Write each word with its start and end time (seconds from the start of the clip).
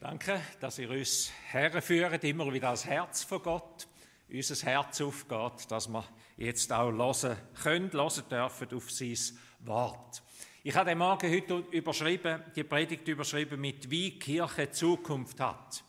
Danke, 0.00 0.40
dass 0.60 0.78
ihr 0.78 0.88
uns 0.88 1.30
herführt, 1.50 2.24
immer 2.24 2.50
wieder 2.50 2.70
das 2.70 2.86
Herz 2.86 3.22
von 3.22 3.42
Gott, 3.42 3.86
unser 4.32 4.66
Herz 4.66 4.98
aufgeht, 5.02 5.70
dass 5.70 5.88
wir 5.88 6.02
jetzt 6.38 6.72
auch 6.72 6.90
hören 6.90 7.36
können, 7.62 7.92
hören 7.92 8.24
dürfen 8.30 8.74
auf 8.74 8.90
sein 8.90 9.18
Wort. 9.58 10.22
Ich 10.62 10.74
habe 10.74 10.88
den 10.88 10.96
Morgen 10.96 11.30
heute 11.30 11.58
überschrieben, 11.70 12.42
die 12.56 12.64
Predigt 12.64 13.06
überschrieben 13.08 13.60
mit 13.60 13.90
«Wie 13.90 14.18
Kirche 14.18 14.70
Zukunft 14.70 15.38
hat». 15.38 15.84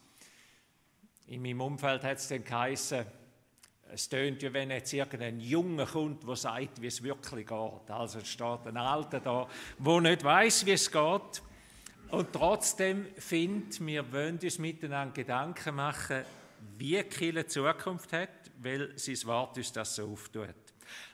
In 1.28 1.42
meinem 1.42 1.62
Umfeld 1.62 2.04
hat 2.04 2.18
es 2.18 2.28
dann 2.28 2.44
geheißen, 2.44 3.06
es 3.94 4.10
tönt 4.10 4.42
wie 4.42 4.52
wenn 4.52 4.72
jetzt 4.72 4.92
irgendein 4.92 5.40
Junge 5.40 5.86
kommt, 5.86 6.28
der 6.28 6.36
sagt, 6.36 6.82
wie 6.82 6.88
es 6.88 7.02
wirklich 7.02 7.48
geht. 7.48 7.90
Also 7.90 8.20
es 8.20 8.28
steht 8.28 8.68
ein 8.68 8.76
Alter 8.76 9.22
da, 9.22 9.48
der 9.80 10.02
nicht 10.02 10.22
weiß, 10.22 10.66
wie 10.66 10.74
es 10.74 10.92
geht. 10.92 11.42
Und 12.12 12.34
trotzdem 12.34 13.06
finde 13.18 13.86
wir 13.86 14.12
wollen 14.12 14.38
uns 14.38 14.60
miteinander 14.60 15.14
Gedanken 15.14 15.76
machen, 15.76 16.24
wie 16.78 17.02
Kille 17.04 17.46
Zukunft 17.46 18.12
hat, 18.12 18.52
weil 18.62 18.98
sein 18.98 19.18
Wort 19.26 19.58
uns 19.58 19.72
das 19.72 19.96
so 19.96 20.12
auftut. 20.12 20.56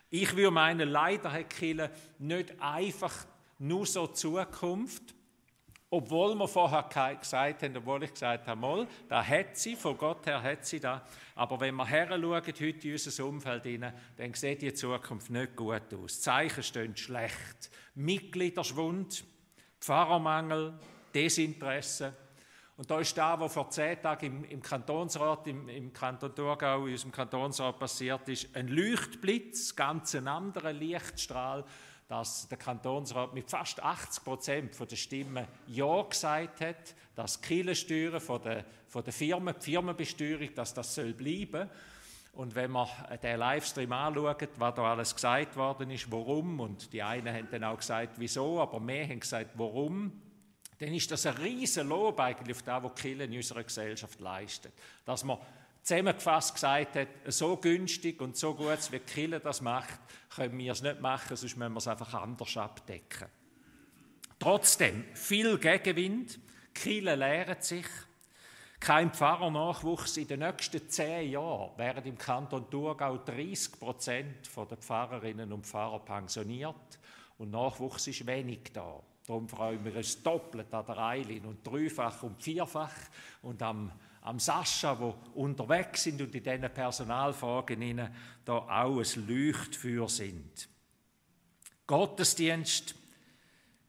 Ich 0.10 0.36
würde 0.36 0.52
meinen, 0.52 0.90
leider 0.90 1.32
hat 1.32 1.52
Kille 1.52 1.91
nicht 2.18 2.60
einfach 2.60 3.14
nur 3.60 3.86
so 3.86 4.08
Zukunft, 4.08 5.14
obwohl 5.90 6.34
wir 6.36 6.48
vorher 6.48 6.84
gesagt 7.16 7.62
haben, 7.62 7.77
obwohl 7.77 8.04
ich 8.04 8.14
gesagt 8.14 8.48
habe, 8.48 8.60
mal, 8.60 8.88
da 9.08 9.24
hat 9.26 9.55
sie, 9.55 9.76
von 9.76 9.98
Gott 9.98 10.26
her 10.26 10.41
hat 10.41 10.66
sie 10.66 10.80
da. 10.80 11.05
Aber 11.36 11.60
wenn 11.60 11.76
wir 11.76 11.86
her 11.86 12.08
schauen, 12.10 12.44
heute 12.44 12.88
in 12.88 12.91
unser 12.91 13.26
Umfeld 13.26 13.64
hinein, 13.64 13.94
dann 14.18 14.34
sieht 14.34 14.64
die 14.64 14.74
Zukunft 14.74 15.30
nicht 15.30 15.55
gut 15.55 15.94
aus. 15.94 16.16
Die 16.16 16.22
Zeichen 16.22 16.64
stehen 16.64 16.98
schlecht. 16.98 17.70
Mitgliederschwund, 17.96 19.24
Pfarrermangel, 19.80 20.73
Desinteresse. 21.13 22.13
Und 22.77 22.91
da 22.91 22.99
ist 22.99 23.18
da, 23.18 23.40
was 23.40 23.54
vor 23.54 23.70
zehn 23.72 23.99
Tagen 23.99 24.26
im, 24.26 24.45
im 24.45 24.62
Kantonsrat, 24.62 25.48
im, 25.48 25.68
im, 25.68 25.91
Kanton 25.91 26.35
Thurgau, 26.35 26.85
in 26.85 26.91
unserem 26.91 27.12
Kantonsrat 27.12 27.79
passiert 27.79 28.29
ist, 28.29 28.55
ein 28.55 28.68
Leuchtblitz, 28.68 29.76
ganz 29.76 30.13
ein 30.13 30.27
anderer 30.27 30.74
Lichtstrahl, 30.74 31.65
dass 32.07 32.48
der 32.48 32.57
Kantonsrat 32.57 33.34
mit 33.34 33.49
fast 33.49 33.82
80 33.82 34.24
Prozent 34.24 34.91
der 34.91 34.96
Stimmen 34.96 35.48
Ja 35.65 36.04
gesagt 36.04 36.62
hat, 36.62 36.96
dass 37.15 37.41
die 37.41 37.48
Kirchensteuern 37.48 38.21
von 38.21 38.41
der, 38.41 38.63
von 38.87 39.04
der 39.04 39.12
Firmen, 39.12 39.55
die 39.59 39.71
Firmenbesteuerung, 39.71 40.54
dass 40.54 40.74
das 40.74 40.93
soll 40.93 41.13
bleiben 41.13 41.70
und 42.38 42.54
wenn 42.54 42.70
man 42.70 42.88
den 43.24 43.40
Livestream 43.40 43.91
anschaut, 43.91 44.48
was 44.57 44.76
da 44.76 44.91
alles 44.91 45.16
gesagt 45.16 45.55
worden 45.55 45.90
ist, 45.90 46.12
warum, 46.12 46.60
und 46.60 46.93
die 46.93 47.02
einen 47.02 47.34
haben 47.34 47.48
dann 47.49 47.63
auch 47.63 47.77
gesagt, 47.77 48.13
wieso, 48.18 48.62
aber 48.62 48.80
mehr 48.80 49.07
haben 49.07 49.20
gesagt, 49.20 49.52
warum, 49.55 50.21
dann 50.77 50.93
ist 50.93 51.10
das 51.10 51.26
ein 51.26 51.34
riesen 51.38 51.90
Lob 51.90 52.20
eigentlich 52.20 52.55
auf 52.55 52.62
das, 52.62 52.84
was 52.84 52.93
die 53.02 53.13
in 53.13 53.35
unserer 53.35 53.63
Gesellschaft 53.63 54.20
leistet. 54.20 54.71
Dass 55.04 55.24
man 55.24 55.40
zusammengefasst 55.82 56.54
gesagt 56.54 56.96
hat, 56.96 57.08
so 57.26 57.58
günstig 57.58 58.21
und 58.21 58.38
so 58.38 58.54
gut, 58.54 58.91
wie 58.91 58.99
Kirche 58.99 59.40
das 59.40 59.60
macht, 59.62 59.99
können 60.35 60.60
wir 60.60 60.74
es 60.74 60.84
nicht 60.84 61.02
machen, 61.02 61.35
sonst 61.35 61.58
müssen 61.58 61.74
wir 61.74 61.80
es 61.80 61.88
einfach 61.88 62.13
anders 62.13 62.55
abdecken. 62.55 63.30
Trotzdem, 64.38 65.06
viel 65.16 65.58
Gegenwind, 65.58 66.35
die 66.35 66.80
Kirche 66.80 67.16
lehren 67.16 67.62
sich, 67.62 67.88
kein 68.80 69.12
Pfarrernachwuchs 69.12 70.18
in 70.18 70.28
den 70.28 70.40
nächsten 70.40 70.88
zehn 70.88 71.31
Jahren 71.31 71.78
werden 71.78 72.06
im 72.06 72.18
Kanton 72.18 72.70
Thurgau 72.70 73.18
30 73.18 73.80
Prozent 73.80 74.50
der 74.56 74.78
Pfarrerinnen 74.78 75.52
und 75.52 75.66
Pfarrer 75.66 76.00
pensioniert 76.00 77.00
und 77.38 77.52
Nachwuchs 77.52 78.08
ist 78.08 78.25
wenig 78.25 78.72
da. 78.74 79.02
Darum 79.25 79.50
freuen 79.50 79.84
wir 79.84 79.96
uns 79.96 80.22
doppelt 80.24 80.74
an 80.74 80.86
der 80.86 80.98
Eilin 80.98 81.46
und 81.46 81.66
dreifach 81.66 82.24
und 82.24 82.42
vierfach 82.42 82.94
und 83.42 83.62
am, 83.62 83.92
am 84.22 84.40
Sascha, 84.40 84.98
wo 85.00 85.16
unterwegs 85.36 86.03
sind 86.03 86.22
und 86.22 86.34
in 86.34 86.44
diesen 86.44 86.74
Personalfragen 86.74 88.09
da 88.46 88.53
auch 88.53 89.00
ein 89.00 89.28
Leuchtfeuer 89.28 90.08
sind. 90.08 90.70
Gottesdienst 91.86 92.96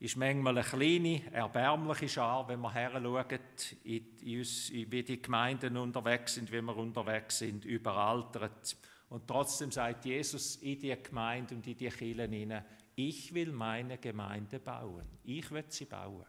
ist 0.00 0.16
manchmal 0.16 0.58
eine 0.58 0.66
kleine, 0.66 1.32
erbärmliche 1.32 2.08
Schar, 2.08 2.46
wenn 2.48 2.60
wir 2.60 2.72
her 2.72 2.94
uns, 2.94 4.72
wie 4.72 5.02
die 5.02 5.20
Gemeinden 5.20 5.76
unterwegs 5.76 6.34
sind, 6.34 6.52
wie 6.52 6.62
wir 6.62 6.76
unterwegs 6.76 7.38
sind, 7.38 7.64
überaltert. 7.64 8.76
Und 9.08 9.26
trotzdem 9.26 9.72
sagt 9.72 10.04
Jesus 10.04 10.56
in 10.56 10.78
die 10.78 10.96
Gemeinde 11.02 11.54
und 11.54 11.66
in 11.66 11.76
die 11.76 11.88
Kirchen 11.88 12.32
hinein, 12.32 12.64
ich 12.94 13.32
will 13.32 13.52
meine 13.52 13.98
Gemeinde 13.98 14.58
bauen. 14.58 15.04
Ich 15.24 15.50
will 15.50 15.64
sie 15.68 15.86
bauen. 15.86 16.26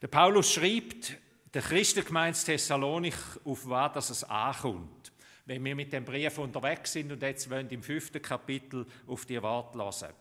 Der 0.00 0.08
Paulus 0.08 0.52
schreibt 0.52 1.16
der 1.52 1.62
Christengemeinde 1.62 2.38
Thessalonik, 2.38 3.16
auf 3.44 3.68
was 3.68 4.10
es 4.10 4.24
ankommt. 4.24 5.12
Wenn 5.46 5.64
wir 5.64 5.74
mit 5.74 5.92
dem 5.92 6.04
Brief 6.04 6.38
unterwegs 6.38 6.92
sind 6.92 7.10
und 7.10 7.22
jetzt 7.22 7.50
wollen 7.50 7.68
im 7.70 7.82
fünften 7.82 8.20
Kapitel 8.20 8.86
auf 9.06 9.24
die 9.24 9.42
Worte 9.42 9.78
hören. 9.78 10.14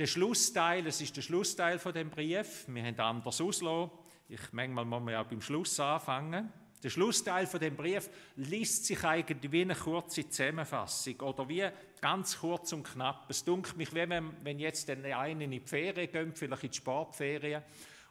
Der 0.00 0.06
Schlussteil, 0.06 0.86
es 0.86 0.98
ist 1.02 1.14
der 1.14 1.20
Schlussteil 1.20 1.78
von 1.78 1.92
dem 1.92 2.08
Brief. 2.08 2.64
Wir 2.68 2.84
haben 2.84 2.98
anders 2.98 3.38
auslassen. 3.38 3.90
Ich 4.30 4.40
manchmal 4.50 4.86
muss 4.86 5.02
man 5.02 5.12
ja 5.12 5.22
beim 5.22 5.42
Schluss 5.42 5.78
anfangen. 5.78 6.50
Der 6.82 6.88
Schlussteil 6.88 7.46
von 7.46 7.60
dem 7.60 7.76
Brief 7.76 8.08
liest 8.36 8.86
sich 8.86 9.04
eigentlich 9.04 9.52
wie 9.52 9.60
eine 9.60 9.74
kurze 9.74 10.26
Zusammenfassung 10.26 11.20
oder 11.20 11.46
wie 11.46 11.68
ganz 12.00 12.38
kurz 12.38 12.72
und 12.72 12.84
knapp. 12.84 13.26
Es 13.28 13.44
dunkelt 13.44 13.76
mich, 13.76 13.94
wie 13.94 14.08
wenn, 14.08 14.30
wenn 14.42 14.58
jetzt 14.58 14.88
der 14.88 15.18
eine 15.18 15.44
in 15.44 15.50
die 15.50 15.60
Ferien 15.60 16.10
geht, 16.10 16.38
vielleicht 16.38 16.64
in 16.64 16.70
die 16.70 16.76
Sportferien, 16.78 17.62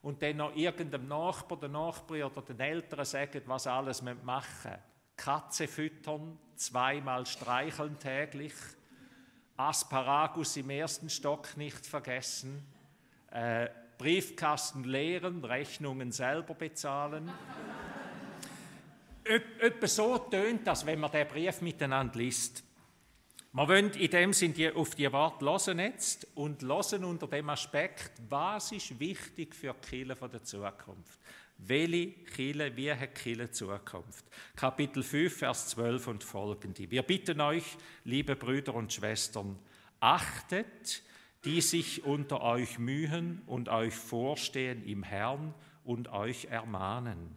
und 0.04 0.22
dann 0.22 0.38
noch 0.38 0.56
irgendeinem 0.56 1.08
Nachbar, 1.08 1.60
der 1.60 1.70
Nachbar 1.70 2.24
oder 2.24 2.44
den 2.44 2.60
Eltern 2.60 3.04
sagen, 3.04 3.42
was 3.48 3.66
alles 3.66 4.04
machen 4.04 4.22
müssen. 4.24 4.78
Katze 5.16 5.68
füttern, 5.68 6.38
zweimal 6.56 7.26
streicheln 7.26 7.98
täglich, 7.98 8.54
Asparagus 9.60 10.56
im 10.56 10.70
ersten 10.70 11.10
Stock 11.10 11.58
nicht 11.58 11.86
vergessen, 11.86 12.64
äh, 13.30 13.68
Briefkasten 13.98 14.86
leeren, 14.86 15.44
Rechnungen 15.44 16.14
selber 16.14 16.54
bezahlen. 16.54 17.30
Etwa 19.26 19.88
so 19.88 20.18
tönt 20.18 20.66
das, 20.66 20.86
wenn 20.86 21.02
man 21.02 21.12
den 21.12 21.28
Brief 21.28 21.60
miteinander 21.60 22.18
liest. 22.18 22.64
Wir 23.52 23.68
wollen 23.68 23.92
in 23.92 24.10
dem 24.10 24.32
Sinne 24.32 24.74
auf 24.76 24.96
die 24.96 25.12
Worte 25.12 25.46
hören 25.46 25.80
jetzt 25.80 26.26
und 26.36 26.62
hören 26.62 27.04
unter 27.04 27.28
dem 27.28 27.50
Aspekt, 27.50 28.14
was 28.30 28.72
ist 28.72 28.98
wichtig 28.98 29.54
für 29.54 29.74
die 29.74 29.90
Kirche 29.90 30.30
der 30.30 30.44
Zukunft. 30.44 31.20
Welche 31.62 32.12
Kille, 32.24 32.76
wie 32.78 32.92
hat 32.92 33.16
Kille 33.16 33.52
Zukunft? 33.52 34.26
Kapitel 34.56 35.04
5, 35.04 35.38
Vers 35.38 35.68
12 35.70 36.08
und 36.08 36.24
folgende. 36.24 36.90
Wir 36.90 37.04
bitten 37.04 37.42
euch, 37.42 37.78
liebe 38.06 38.38
Brüder 38.38 38.74
und 38.74 38.94
Schwestern, 38.94 39.60
achtet, 40.00 41.04
die 41.44 41.60
sich 41.60 42.06
unter 42.06 42.42
euch 42.42 42.80
mühen 42.80 43.42
und 43.46 43.68
euch 43.68 43.94
vorstehen 43.94 44.86
im 44.86 45.04
Herrn 45.04 45.54
und 45.84 46.08
euch 46.08 46.46
ermahnen. 46.46 47.36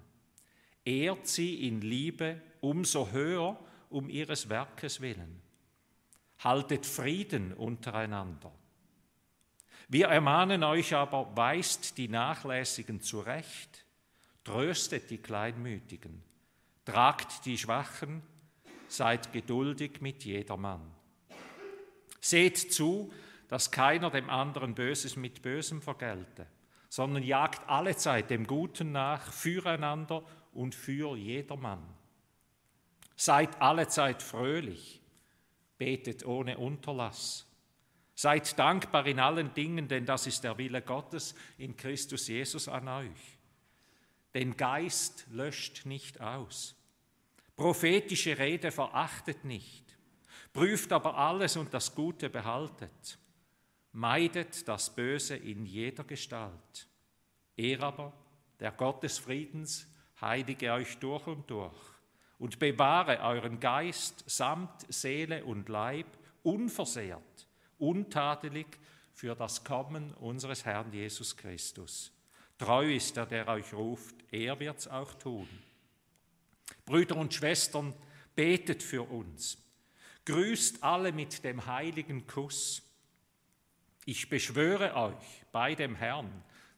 Ehrt 0.84 1.26
sie 1.26 1.66
in 1.66 1.80
Liebe 1.80 2.40
umso 2.60 3.10
höher 3.10 3.58
um 3.90 4.08
ihres 4.08 4.48
Werkes 4.48 5.00
willen. 5.00 5.42
Haltet 6.38 6.86
Frieden 6.86 7.52
untereinander. 7.52 8.52
Wir 9.88 10.06
ermahnen 10.06 10.62
euch 10.62 10.94
aber, 10.94 11.36
weist 11.36 11.98
die 11.98 12.08
Nachlässigen 12.08 13.00
zurecht, 13.00 13.81
Tröstet 14.44 15.10
die 15.10 15.18
Kleinmütigen, 15.18 16.22
tragt 16.84 17.44
die 17.44 17.56
Schwachen, 17.56 18.22
seid 18.88 19.32
geduldig 19.32 20.00
mit 20.00 20.24
jedermann. 20.24 20.92
Seht 22.20 22.72
zu, 22.72 23.12
dass 23.48 23.70
keiner 23.70 24.10
dem 24.10 24.30
anderen 24.30 24.74
Böses 24.74 25.16
mit 25.16 25.42
Bösem 25.42 25.82
vergelte, 25.82 26.46
sondern 26.88 27.22
jagt 27.22 27.68
allezeit 27.68 28.30
dem 28.30 28.46
Guten 28.46 28.92
nach, 28.92 29.32
füreinander 29.32 30.24
und 30.52 30.74
für 30.74 31.16
jedermann. 31.16 31.82
Seid 33.16 33.60
allezeit 33.60 34.22
fröhlich, 34.22 35.00
betet 35.78 36.24
ohne 36.24 36.58
Unterlass. 36.58 37.46
Seid 38.14 38.58
dankbar 38.58 39.06
in 39.06 39.20
allen 39.20 39.54
Dingen, 39.54 39.88
denn 39.88 40.06
das 40.06 40.26
ist 40.26 40.44
der 40.44 40.58
Wille 40.58 40.82
Gottes 40.82 41.34
in 41.58 41.76
Christus 41.76 42.28
Jesus 42.28 42.68
an 42.68 42.88
euch. 42.88 43.38
Den 44.34 44.56
Geist 44.56 45.26
löscht 45.30 45.84
nicht 45.86 46.20
aus. 46.20 46.74
Prophetische 47.56 48.38
Rede 48.38 48.70
verachtet 48.70 49.44
nicht, 49.44 49.84
prüft 50.52 50.92
aber 50.92 51.16
alles 51.16 51.56
und 51.56 51.72
das 51.74 51.94
Gute 51.94 52.30
behaltet. 52.30 53.18
Meidet 53.92 54.66
das 54.66 54.94
Böse 54.94 55.36
in 55.36 55.66
jeder 55.66 56.04
Gestalt. 56.04 56.88
Er 57.56 57.82
aber, 57.82 58.12
der 58.58 58.72
Gott 58.72 59.02
des 59.02 59.18
Friedens, 59.18 59.86
heilige 60.20 60.72
euch 60.72 60.98
durch 60.98 61.26
und 61.26 61.50
durch 61.50 61.92
und 62.42 62.58
bewahre 62.58 63.20
euren 63.20 63.60
Geist 63.60 64.24
samt 64.26 64.92
Seele 64.92 65.44
und 65.44 65.68
Leib 65.68 66.06
unversehrt, 66.42 67.46
untadelig 67.78 68.66
für 69.12 69.36
das 69.36 69.62
Kommen 69.62 70.12
unseres 70.14 70.64
Herrn 70.64 70.92
Jesus 70.92 71.36
Christus. 71.36 72.10
Treu 72.62 72.94
ist 72.94 73.16
der, 73.16 73.26
der 73.26 73.48
euch 73.48 73.74
ruft, 73.74 74.14
er 74.30 74.60
wird's 74.60 74.86
auch 74.86 75.14
tun. 75.14 75.48
Brüder 76.84 77.16
und 77.16 77.34
Schwestern, 77.34 77.92
betet 78.36 78.84
für 78.84 79.02
uns. 79.02 79.58
Grüßt 80.26 80.84
alle 80.84 81.10
mit 81.10 81.42
dem 81.42 81.66
heiligen 81.66 82.24
Kuss. 82.28 82.82
Ich 84.04 84.28
beschwöre 84.28 84.94
euch 84.94 85.44
bei 85.50 85.74
dem 85.74 85.96
Herrn, 85.96 86.30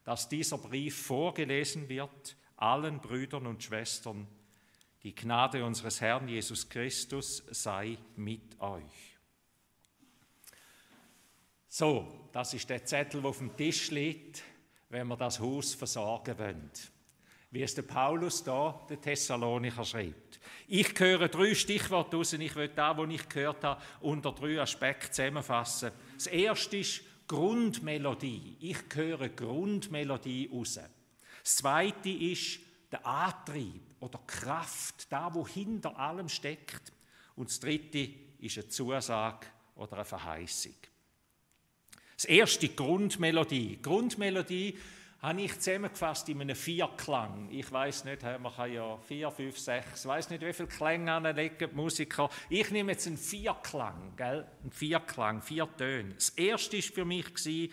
dass 0.05 0.31
dieser 0.31 0.57
Brief 0.57 1.03
vorgelesen 1.03 1.87
wird 1.91 2.35
allen 2.57 2.99
Brüdern 3.01 3.47
und 3.47 3.63
Schwestern. 3.63 4.27
Die 5.03 5.15
Gnade 5.15 5.63
unseres 5.67 6.01
Herrn 6.01 6.29
Jesus 6.29 6.67
Christus 6.67 7.45
sei 7.51 7.99
mit 8.17 8.59
euch. 8.59 9.19
So, 11.69 12.31
das 12.33 12.55
ist 12.55 12.71
der 12.71 12.87
Zettel, 12.87 13.21
der 13.21 13.29
auf 13.29 13.39
dem 13.39 13.55
Tisch 13.55 13.91
liegt, 13.91 14.43
wenn 14.94 15.08
wir 15.08 15.17
das 15.17 15.41
Haus 15.41 15.75
versorgen 15.75 16.38
wollen. 16.38 16.70
Wie 17.50 17.64
es 17.64 17.75
der 17.75 17.82
Paulus 17.82 18.44
da, 18.44 18.87
der 18.88 19.00
Thessalonicher, 19.00 19.85
schreibt. 19.85 20.38
Ich 20.69 20.99
höre 20.99 21.29
drei 21.29 21.52
Stichworte 21.52 22.17
raus 22.17 22.32
und 22.32 22.43
ich 22.43 22.55
will 22.55 22.69
da, 22.69 22.96
was 22.96 23.11
ich 23.11 23.29
gehört 23.29 23.64
habe, 23.64 23.82
unter 24.02 24.31
drei 24.31 24.61
Aspekten 24.61 25.12
zusammenfassen. 25.12 25.91
Das 26.14 26.29
erste 26.29 26.76
ist 26.76 27.02
Grundmelodie. 27.26 28.56
Ich 28.61 28.85
höre 28.94 29.29
Grundmelodie 29.31 30.49
raus. 30.52 30.79
Das 31.43 31.56
Zweite 31.56 32.11
ist 32.11 32.61
der 32.93 33.05
Antrieb 33.05 33.82
oder 33.99 34.20
Kraft, 34.25 35.11
da 35.11 35.35
wo 35.35 35.44
hinter 35.44 35.99
allem 35.99 36.29
steckt. 36.29 36.93
Und 37.35 37.49
das 37.49 37.58
Dritte 37.58 38.11
ist 38.38 38.58
eine 38.58 38.69
Zusage 38.69 39.47
oder 39.75 39.94
eine 39.94 40.05
Verheißung. 40.05 40.75
Das 42.16 42.25
erste 42.26 42.69
Grundmelodie. 42.69 43.78
Grundmelodie 43.82 44.78
habe 45.25 45.40
ich 45.40 45.58
zusammengefasst 45.58 46.28
in 46.28 46.40
einem 46.43 46.55
Vierklang. 46.55 47.49
Ich 47.50 47.72
weiß 47.72 48.05
nicht, 48.05 48.22
man 48.22 48.55
kann 48.55 48.70
ja 48.70 48.99
vier, 48.99 49.31
fünf, 49.31 49.58
sechs, 49.58 50.02
ich 50.02 50.06
weiß 50.06 50.28
nicht, 50.28 50.43
wie 50.43 50.52
viele 50.52 50.69
Klänge 50.69 51.12
anlegen 51.12 51.56
die 51.58 51.75
Musiker. 51.75 52.28
Ich 52.50 52.70
nehme 52.70 52.93
jetzt 52.93 53.06
einen 53.06 53.16
Vierklang, 53.16 54.12
gell? 54.16 54.46
einen 54.62 54.70
Vierklang, 54.70 55.40
vier 55.40 55.66
Töne. 55.76 56.14
Das 56.14 56.28
erste 56.31 56.76
war 56.76 56.82
für 56.82 57.05
mich 57.06 57.72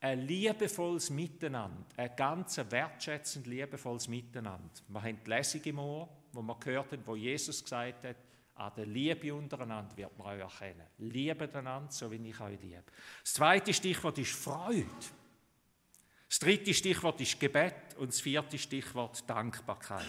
ein 0.00 0.26
liebevolles 0.26 1.10
Miteinander, 1.10 1.84
ein 1.96 2.10
ganz 2.16 2.58
wertschätzend 2.58 3.46
liebevolles 3.46 4.08
Miteinander. 4.08 4.68
Wir 4.88 5.02
haben 5.02 5.18
die 5.24 5.30
Lesung 5.30 5.60
im 5.62 5.78
Ohr, 5.78 6.08
wo 6.32 6.42
wir 6.42 6.56
gehört 6.58 6.90
haben, 6.90 7.02
wo 7.06 7.14
Jesus 7.14 7.62
gesagt 7.62 8.04
hat, 8.04 8.16
an 8.60 8.72
der 8.76 8.86
Liebe 8.86 9.34
untereinander 9.34 9.96
wird 9.96 10.16
man 10.18 10.26
euch 10.28 10.40
erkennen. 10.40 10.86
Liebe 10.98 11.48
einander, 11.54 11.90
so 11.90 12.10
wie 12.10 12.28
ich 12.28 12.40
euch 12.40 12.60
liebe. 12.60 12.84
Das 13.22 13.32
zweite 13.32 13.72
Stichwort 13.72 14.18
ist 14.18 14.32
Freude. 14.32 14.84
Das 16.28 16.38
dritte 16.38 16.74
Stichwort 16.74 17.20
ist 17.22 17.40
Gebet 17.40 17.96
und 17.98 18.08
das 18.08 18.20
vierte 18.20 18.58
Stichwort 18.58 19.28
Dankbarkeit. 19.28 20.04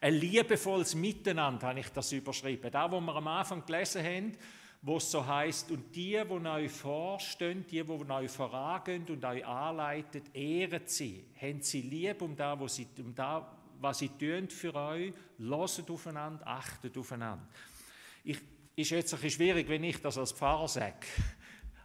Ein 0.00 0.14
liebevolles 0.14 0.94
Miteinander 0.94 1.68
habe 1.68 1.80
ich 1.80 1.88
das 1.90 2.12
überschrieben. 2.12 2.70
Da, 2.70 2.90
wo 2.90 3.00
wir 3.00 3.14
am 3.14 3.28
Anfang 3.28 3.64
gelesen 3.64 4.02
haben, 4.02 4.32
wo 4.80 4.96
es 4.96 5.10
so 5.10 5.24
heißt 5.24 5.70
und 5.70 5.94
die, 5.94 6.20
die 6.22 6.48
euch 6.48 6.70
vorstehen, 6.70 7.66
die, 7.66 7.82
die 7.82 7.90
euch 7.90 8.30
vorangehen 8.30 9.06
und 9.08 9.24
euch 9.24 9.46
anleiten, 9.46 10.22
ehren 10.32 10.82
sie, 10.86 11.26
haben 11.40 11.60
sie 11.60 11.82
lieb 11.82 12.22
um 12.22 12.34
das, 12.34 12.58
was 12.58 12.76
sie, 12.76 12.86
um 12.98 13.14
das, 13.14 13.42
was 13.80 13.98
sie 13.98 14.08
tun 14.08 14.48
für 14.48 14.74
euch, 14.74 15.12
loset 15.38 15.90
aufeinander, 15.90 16.46
achtet 16.46 16.96
aufeinander. 16.96 17.46
Ich, 18.24 18.38
ist 18.74 18.90
jetzt 18.90 19.14
ein 19.14 19.20
bisschen 19.20 19.38
schwierig, 19.38 19.68
wenn 19.68 19.84
ich 19.84 20.00
das 20.00 20.18
als 20.18 20.32
Pfarrer 20.32 20.68
sage. 20.68 21.06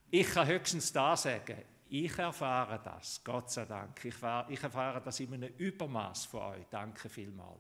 Ich 0.10 0.28
kann 0.28 0.48
höchstens 0.48 0.92
da 0.92 1.16
sagen, 1.16 1.58
ich 1.90 2.18
erfahre 2.18 2.80
das, 2.84 3.22
Gott 3.24 3.50
sei 3.52 3.66
Dank. 3.66 4.04
Ich, 4.06 4.16
ich 4.50 4.64
erfahre 4.64 5.02
das 5.02 5.20
in 5.20 5.34
einem 5.34 5.54
Übermaß 5.58 6.26
von 6.26 6.42
euch. 6.42 6.66
Danke 6.70 7.10
vielmals. 7.10 7.60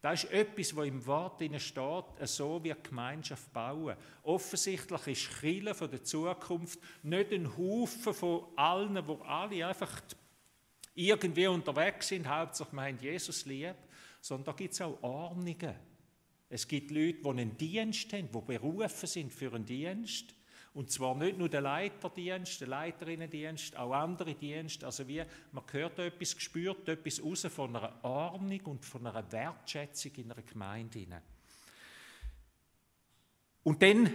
Das 0.00 0.24
ist 0.24 0.32
etwas, 0.32 0.74
was 0.74 0.86
im 0.86 1.04
Wort 1.06 1.42
steht, 1.60 2.04
so 2.28 2.64
wie 2.64 2.74
Gemeinschaft 2.82 3.52
bauen. 3.52 3.96
Offensichtlich 4.22 5.06
ist 5.08 5.40
Chile 5.40 5.74
von 5.74 5.90
der 5.90 6.02
Zukunft 6.02 6.80
nicht 7.02 7.32
ein 7.32 7.54
Haufen 7.56 8.14
von 8.14 8.46
allen, 8.56 9.06
wo 9.06 9.16
alle 9.16 9.66
einfach 9.66 10.00
irgendwie 11.08 11.46
unterwegs 11.46 12.08
sind, 12.08 12.28
hauptsächlich 12.28 12.72
meinen 12.72 12.98
Jesus 12.98 13.46
lieb, 13.46 13.76
sondern 14.20 14.44
da 14.46 14.52
gibt 14.52 14.74
es 14.74 14.80
auch 14.80 15.02
Ordnungen. 15.02 15.74
Es 16.48 16.66
gibt 16.66 16.90
Leute, 16.90 17.20
die 17.22 17.28
einen 17.28 17.56
Dienst 17.56 18.12
haben, 18.12 18.28
die 18.30 18.40
berufen 18.40 19.06
sind 19.06 19.32
für 19.32 19.54
einen 19.54 19.64
Dienst. 19.64 20.34
Und 20.72 20.90
zwar 20.90 21.16
nicht 21.16 21.36
nur 21.36 21.48
der 21.48 21.62
Leiterdienst, 21.62 22.60
der 22.60 22.68
Leiterinnendienst, 22.68 23.76
auch 23.76 23.92
andere 23.92 24.34
Dienste. 24.34 24.86
Also 24.86 25.06
wie, 25.08 25.22
man 25.52 25.64
hört 25.72 25.98
etwas, 25.98 26.34
gespürt 26.36 26.88
etwas 26.88 27.22
raus 27.22 27.46
von 27.46 27.74
einer 27.74 28.04
Ordnung 28.04 28.60
und 28.66 28.84
von 28.84 29.06
einer 29.06 29.32
Wertschätzung 29.32 30.12
in 30.16 30.30
einer 30.30 30.42
Gemeinde. 30.42 31.22
Und 33.64 33.82
dann 33.82 34.10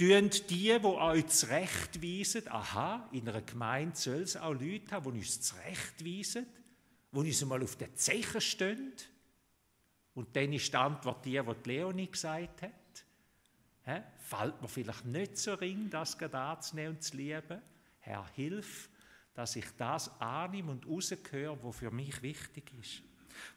tun 0.00 0.30
die, 0.48 0.78
die 0.78 0.84
euch 0.84 1.26
zurechtweisen, 1.26 2.48
aha, 2.48 3.06
in 3.12 3.28
einer 3.28 3.42
Gemeinde 3.42 3.94
soll 3.94 4.22
es 4.22 4.34
auch 4.34 4.54
Leute 4.54 4.92
haben, 4.92 5.12
die 5.12 5.18
uns 5.18 5.42
zurechtweisen, 5.42 6.46
die 7.12 7.18
uns 7.18 7.44
mal 7.44 7.62
auf 7.62 7.76
den 7.76 7.94
Zechen 7.96 8.40
stehen. 8.40 8.92
Und 10.14 10.34
dann 10.34 10.54
ist 10.54 10.72
die 10.72 10.76
Antwort 10.76 11.24
die, 11.26 11.38
die 11.38 11.68
Leonie 11.68 12.10
gesagt 12.10 12.62
hat. 12.62 12.72
He? 13.84 14.00
Fällt 14.16 14.62
mir 14.62 14.68
vielleicht 14.68 15.04
nicht 15.04 15.36
so 15.36 15.52
ring, 15.52 15.90
das 15.90 16.16
anzunehmen 16.18 16.96
und 16.96 17.02
zu 17.02 17.18
lieben? 17.18 17.60
Herr, 17.98 18.26
hilf, 18.34 18.88
dass 19.34 19.56
ich 19.56 19.66
das 19.76 20.18
annehme 20.18 20.72
und 20.72 20.86
rausgehöre, 20.86 21.58
was 21.62 21.76
für 21.76 21.90
mich 21.90 22.22
wichtig 22.22 22.72
ist. 22.80 23.02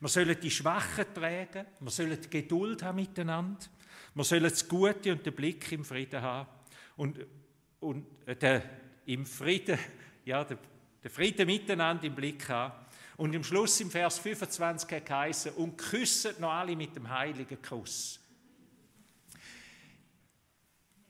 Wir 0.02 0.10
sollen 0.10 0.38
die 0.40 0.52
Schwachen 0.52 1.06
tragen, 1.14 1.66
wir 1.80 1.92
sollen 1.92 2.20
Geduld 2.30 2.84
haben 2.84 2.98
miteinander, 2.98 3.66
wir 4.16 4.24
sollen 4.24 4.44
das 4.44 4.68
Gute 4.68 5.12
und 5.12 5.26
den 5.26 5.34
Blick 5.34 5.72
im 5.72 5.84
Frieden 5.84 6.22
haben 6.22 6.48
und, 6.98 7.20
und 7.80 8.06
äh, 8.26 8.36
der, 8.36 8.64
im 9.06 9.26
Frieden, 9.26 9.78
ja, 10.26 10.44
der, 10.44 10.58
der 11.04 11.12
Frieden 11.12 11.46
miteinander 11.46 12.06
im 12.06 12.16
Blick 12.16 12.48
haben. 12.50 12.74
Und 13.18 13.34
im 13.36 13.44
Schluss 13.44 13.80
im 13.80 13.92
Vers 13.92 14.20
25 14.20 14.92
hat 14.92 15.06
geheißen, 15.06 15.54
und 15.54 15.78
küssen 15.78 16.34
noch 16.40 16.52
alle 16.52 16.76
mit 16.76 16.96
dem 16.96 17.08
heiligen 17.10 17.62
Kuss. 17.62 18.20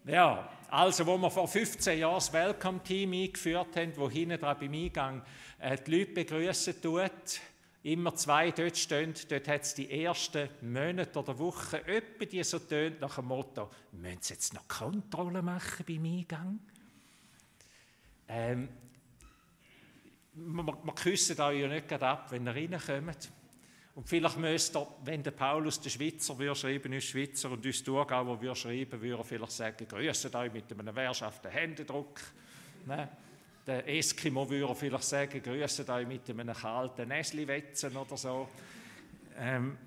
Ja, 0.06 0.50
also, 0.70 1.06
wo 1.06 1.18
wir 1.18 1.32
vor 1.32 1.48
15 1.48 2.00
Jahren 2.00 2.16
das 2.16 2.34
Welcome-Team 2.34 3.14
eingeführt 3.14 3.76
haben, 3.78 3.96
wo 3.96 4.10
hinten 4.10 4.40
dran 4.40 4.58
beim 4.60 4.74
Eingang 4.74 5.22
äh, 5.60 5.78
die 5.78 6.00
Leute 6.00 6.12
begrüßen 6.12 6.82
tut, 6.82 7.40
immer 7.84 8.16
zwei 8.16 8.52
dort 8.52 8.78
stehen, 8.78 9.14
dort 9.30 9.48
hat 9.48 9.62
es 9.64 9.76
die 9.76 10.04
ersten 10.04 10.50
Monate 10.62 11.20
oder 11.20 11.38
Wochen 11.38 11.76
öppe 11.88 12.26
die 12.26 12.44
so 12.44 12.60
tönt 12.60 13.02
nach 13.02 13.16
dem 13.16 13.26
Motto, 13.26 13.70
müssen 13.92 14.22
Sie 14.22 14.34
jetzt 14.34 14.54
noch 14.54 14.68
Kontrolle 14.68 15.42
machen 15.42 15.86
beim 15.86 16.06
Eingang? 16.06 16.60
Ähm, 18.30 18.70
wir, 20.34 20.66
wir 20.66 20.96
küssen 20.96 21.40
euch 21.42 21.60
ja 21.60 21.68
nicht 21.68 21.88
gerade 21.88 22.08
ab, 22.08 22.32
wenn 22.32 22.48
ihr 22.48 22.56
reinkommt. 22.56 23.32
Und 23.96 24.10
vielleicht 24.10 24.38
müsste 24.38 24.80
er, 24.80 24.88
wenn 25.04 25.22
der 25.22 25.32
Paulus 25.32 25.80
der 25.80 25.92
Schweizer 25.92 26.40
würde 26.40 26.56
schreiben, 26.56 26.94
ist 26.94 27.10
Schweizer 27.10 27.52
und 27.52 27.64
uns 27.64 27.84
Thurgauer 27.84 28.42
würde 28.42 28.56
schreiben, 28.56 29.00
würde 29.00 29.18
er 29.18 29.24
vielleicht 29.24 29.52
sagen, 29.52 29.88
grüßet 29.88 30.34
euch 30.34 30.52
mit 30.52 30.72
einem 30.72 30.96
wehrschaften 30.96 31.52
Händedruck. 31.52 32.20
Ne? 32.88 33.10
Der 33.66 33.88
Eskimo 33.88 34.50
würde 34.50 34.76
vielleicht 34.76 35.04
sagen, 35.06 35.42
grüßet 35.42 35.90
euch 35.90 36.08
mit 36.08 36.30
einem 36.30 36.54
kalten 36.54 37.08
Näsliwetzen 37.08 37.96
oder 37.96 38.18
so. 38.18 38.50
Ähm, 39.38 39.78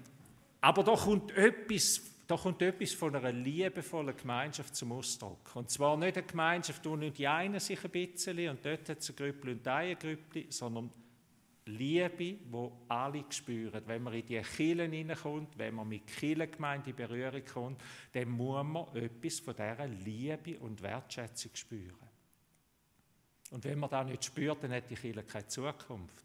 aber 0.61 0.83
da 0.83 0.95
kommt, 0.95 1.37
etwas, 1.37 2.01
da 2.27 2.37
kommt 2.37 2.63
etwas 2.63 2.93
von 2.93 3.15
einer 3.15 3.33
liebevollen 3.33 4.17
Gemeinschaft 4.17 4.75
zum 4.75 4.93
Ausdruck. 4.93 5.55
Und 5.55 5.71
zwar 5.71 5.97
nicht 5.97 6.17
eine 6.17 6.27
Gemeinschaft, 6.27 6.85
wo 6.87 6.97
nur 6.97 7.11
die 7.11 7.29
einen 7.29 7.61
sich 7.61 7.85
ein 7.85 7.91
bisschen 7.91 8.49
und 8.49 8.65
dort 8.65 8.89
hat 8.89 8.99
es 8.99 9.11
ein 9.11 9.17
Grüppli 9.17 9.53
und 9.53 9.69
ein 9.69 9.99
Grüppli, 9.99 10.47
sondern 10.49 10.91
Liebe, 11.67 12.39
wo 12.51 12.73
alle 12.89 13.25
spüren. 13.29 13.83
Wenn 13.87 14.03
man 14.05 14.15
in 14.15 14.25
die 14.25 14.41
Kirchen 14.41 14.93
hineinkommt, 14.93 15.59
wenn 15.59 15.75
man 15.75 15.89
mit 15.89 16.07
Kirchengemeinde 16.07 16.91
in 16.91 16.97
Berührung 16.97 17.45
kommt, 17.45 17.83
dann 18.13 18.31
muss 18.31 18.65
man 18.65 18.87
etwas 18.97 19.41
von 19.41 19.55
dieser 19.55 19.87
Liebe 19.87 20.59
und 20.61 20.81
Wertschätzung 20.81 21.51
spüren. 21.55 22.06
Und 23.51 23.65
wenn 23.65 23.79
man 23.79 23.91
das 23.91 24.07
nicht 24.07 24.25
spürt, 24.25 24.63
dann 24.63 24.73
hat 24.73 24.91
die 24.91 24.97
Kirche 24.97 25.23
keine 25.23 25.47
Zukunft. 25.47 26.25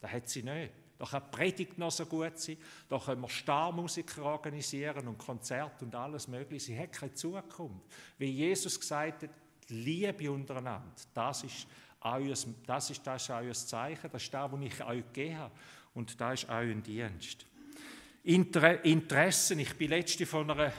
Das 0.00 0.10
hat 0.10 0.28
sie 0.28 0.42
nicht. 0.42 0.72
Da 0.98 1.04
kann 1.04 1.22
die 1.30 1.36
Predigt 1.36 1.78
noch 1.78 1.90
so 1.90 2.06
gut 2.06 2.38
sein, 2.38 2.56
da 2.88 2.98
können 2.98 3.20
wir 3.20 3.28
Starmusiker 3.28 4.22
organisieren 4.22 5.06
und 5.08 5.18
Konzerte 5.18 5.84
und 5.84 5.94
alles 5.94 6.26
mögliche. 6.26 6.66
Sie 6.66 6.78
hat 6.78 6.92
keine 6.92 7.12
Zukunft. 7.12 7.86
Wie 8.16 8.30
Jesus 8.30 8.80
gesagt 8.80 9.24
hat, 9.24 9.30
Liebe 9.68 10.30
untereinander, 10.30 10.94
das 11.12 11.44
ist 11.44 11.66
euer, 12.00 12.34
das 12.66 12.90
ist, 12.90 13.06
das 13.06 13.22
ist 13.22 13.30
euer 13.30 13.52
Zeichen, 13.52 14.10
das 14.10 14.22
ist 14.22 14.32
das, 14.32 14.52
was 14.52 14.60
ich 14.60 14.84
euch 14.84 15.04
gegeben 15.12 15.38
habe. 15.38 15.54
Und 15.94 16.20
das 16.20 16.42
ist 16.42 16.48
euer 16.48 16.74
Dienst. 16.74 17.46
Inter 18.22 18.84
Interessen. 18.84 19.58
Ich 19.60 19.76
bin 19.76 19.90
letzte 19.90 20.24
von 20.24 20.50
einer, 20.50 20.72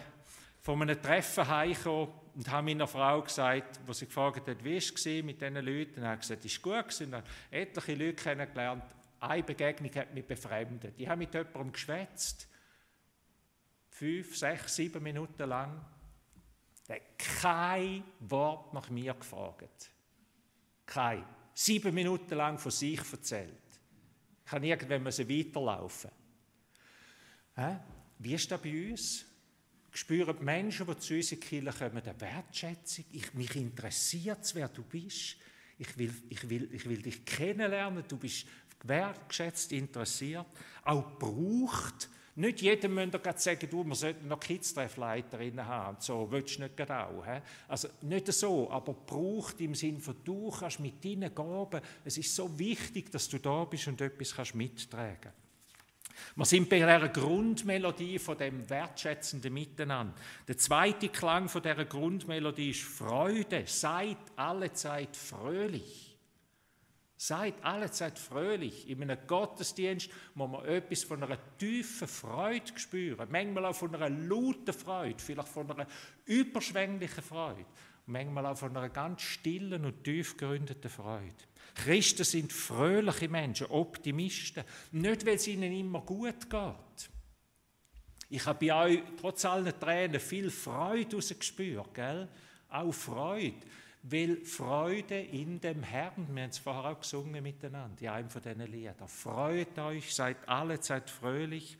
von 0.67 0.81
einem 0.81 1.01
Treffen 1.01 1.47
heimgekommen 1.47 2.09
und 2.35 2.51
habe 2.51 2.65
meiner 2.65 2.87
Frau 2.87 3.21
gesagt, 3.21 3.79
wo 3.85 3.93
sie 3.93 4.05
gefragt 4.05 4.49
hat, 4.49 4.61
wie 4.65 4.73
war 4.73 4.77
es 4.77 5.05
mit 5.23 5.41
diesen 5.41 5.55
Leuten, 5.55 6.01
und 6.01 6.05
hat 6.05 6.19
gesagt, 6.19 6.43
es 6.43 6.65
war 6.65 6.81
gut, 6.81 7.01
und 7.01 7.15
habe 7.15 7.27
etliche 7.49 7.93
Leute 7.93 8.15
kennengelernt. 8.15 8.83
Eine 9.21 9.43
Begegnung 9.43 9.95
hat 9.95 10.13
mich 10.13 10.25
befremdet. 10.25 10.93
Ich 10.97 11.07
habe 11.07 11.19
mit 11.19 11.33
jemandem 11.33 11.71
geschwätzt, 11.71 12.49
fünf, 13.91 14.35
sechs, 14.35 14.75
sieben 14.75 15.01
Minuten 15.01 15.47
lang. 15.47 15.85
Der 16.89 16.97
hat 16.97 17.17
kein 17.17 18.03
Wort 18.19 18.73
nach 18.73 18.89
mir 18.89 19.13
gefragt. 19.13 19.89
Kein. 20.85 21.23
Sieben 21.53 21.95
Minuten 21.95 22.35
lang 22.35 22.59
von 22.59 22.71
sich 22.71 22.99
erzählt. 23.09 23.79
Ich 24.43 24.51
kann 24.51 24.63
irgendwann 24.63 25.05
weiterlaufen. 25.05 26.11
Wie 28.19 28.33
ist 28.33 28.51
das 28.51 28.61
bei 28.61 28.89
uns? 28.89 29.26
Spüren 29.91 30.35
die 30.39 30.43
Menschen, 30.43 30.85
die 30.85 30.97
zu 30.97 31.15
uns 31.15 31.31
in 31.31 31.39
die 31.39 31.45
Kirche 31.45 31.77
kommen, 31.77 32.03
eine 32.03 32.21
Wertschätzung. 32.21 33.05
Ich, 33.11 33.33
mich 33.33 33.55
interessiert 33.55 34.39
wer 34.53 34.67
du 34.67 34.83
bist. 34.83 35.37
Ich 35.79 35.97
will, 35.97 36.13
ich, 36.29 36.49
will, 36.49 36.69
ich 36.73 36.87
will 36.87 37.01
dich 37.01 37.23
kennenlernen. 37.25 38.03
Du 38.07 38.17
bist 38.17 38.47
wertschätzt, 38.83 39.71
interessiert. 39.71 40.45
Auch 40.83 41.17
braucht. 41.17 42.09
Nicht 42.35 42.61
jedem 42.61 42.93
müsst 42.93 43.15
ihr 43.15 43.33
sagen, 43.35 43.67
du, 43.67 43.83
wir 43.83 43.95
sollten 43.95 44.27
noch 44.27 44.39
Kids-Treffleiterinnen 44.39 45.65
haben. 45.65 45.97
So 45.99 46.27
willst 46.29 46.59
du 46.59 46.63
nicht 46.63 46.91
auch. 46.91 47.25
He? 47.25 47.41
Also 47.67 47.87
nicht 48.01 48.31
so, 48.31 48.69
aber 48.69 48.93
braucht 48.93 49.59
im 49.61 49.73
Sinne 49.73 49.99
von, 49.99 50.17
du 50.23 50.51
kannst 50.51 50.79
mit 50.79 51.03
deinen 51.03 51.33
Gaben, 51.33 51.81
es 52.05 52.17
ist 52.19 52.35
so 52.35 52.57
wichtig, 52.59 53.11
dass 53.11 53.27
du 53.27 53.39
da 53.39 53.65
bist 53.65 53.87
und 53.87 53.99
etwas 54.01 54.35
kannst 54.35 54.53
mittragen 54.53 55.17
kannst. 55.19 55.46
Wir 56.35 56.45
sind 56.45 56.69
bei 56.69 56.79
der 56.79 57.09
Grundmelodie 57.09 58.19
von 58.19 58.37
dem 58.37 58.69
wertschätzenden 58.69 59.53
Miteinander. 59.53 60.13
Der 60.47 60.57
zweite 60.57 61.09
Klang 61.09 61.49
von 61.49 61.61
der 61.61 61.85
Grundmelodie 61.85 62.71
ist 62.71 62.83
Freude. 62.83 63.63
Seid 63.65 64.17
alle 64.35 64.71
Zeit 64.73 65.15
fröhlich. 65.15 66.17
Seid 67.19 67.55
alle 67.63 67.89
Zeit 67.89 68.19
fröhlich. 68.19 68.87
In 68.87 69.01
einem 69.01 69.17
Gottesdienst 69.25 70.11
muss 70.35 70.51
man 70.51 70.65
etwas 70.65 71.03
von 71.03 71.23
einer 71.23 71.39
tiefen 71.57 72.07
Freude 72.07 72.77
spüren. 72.77 73.27
Manchmal 73.31 73.65
auch 73.65 73.75
von 73.75 73.95
einer 73.95 74.09
lauten 74.09 74.73
Freude, 74.73 75.17
vielleicht 75.17 75.49
von 75.49 75.71
einer 75.71 75.87
überschwänglichen 76.25 77.23
Freude. 77.23 77.65
Manchmal 78.07 78.45
auch 78.45 78.57
von 78.57 78.75
einer 78.75 78.89
ganz 78.89 79.21
stillen 79.21 79.83
und 79.83 80.03
tief 80.03 80.37
geründeten 80.37 80.89
Freude. 80.89 81.35
Christen 81.75 82.23
sind 82.23 82.53
fröhliche 82.53 83.27
Menschen, 83.27 83.67
Optimisten. 83.67 84.63
Nicht, 84.93 85.25
weil 85.25 85.35
es 85.35 85.47
ihnen 85.47 85.71
immer 85.71 86.01
gut 86.01 86.49
geht. 86.49 87.09
Ich 88.29 88.45
habe 88.45 88.65
bei 88.65 88.73
euch 88.73 89.03
trotz 89.19 89.45
allen 89.45 89.77
Tränen 89.79 90.19
viel 90.19 90.49
Freude 90.49 91.17
gespürt, 91.17 91.93
gell? 91.93 92.27
Auch 92.69 92.93
Freude. 92.93 93.55
Weil 94.03 94.37
Freude 94.45 95.19
in 95.19 95.59
dem 95.59 95.83
Herrn, 95.83 96.27
wir 96.33 96.43
haben 96.43 96.49
es 96.49 96.57
vorher 96.59 96.91
auch 96.91 96.99
gesungen 96.99 97.43
miteinander, 97.43 98.01
in 98.01 98.07
einem 98.07 98.29
von 98.29 98.41
diesen 98.41 98.71
Liedern. 98.71 99.07
Freut 99.07 99.77
euch, 99.79 100.15
seid 100.15 100.47
alle 100.47 100.79
Zeit 100.79 101.09
fröhlich. 101.09 101.77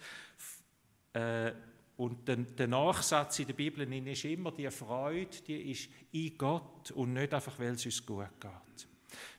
Äh, 1.14 1.54
und 1.98 2.28
der, 2.28 2.68
Nachsatz 2.68 3.40
in 3.40 3.48
der 3.48 3.54
Bibel 3.54 3.92
ist 4.08 4.26
immer, 4.26 4.52
die 4.52 4.70
Freude, 4.70 5.36
die 5.48 5.72
ist 5.72 5.90
in 6.12 6.38
Gott 6.38 6.92
und 6.92 7.14
nicht 7.14 7.34
einfach, 7.34 7.58
weil 7.58 7.74
es 7.74 7.86
uns 7.86 8.06
gut 8.06 8.30
geht. 8.40 8.88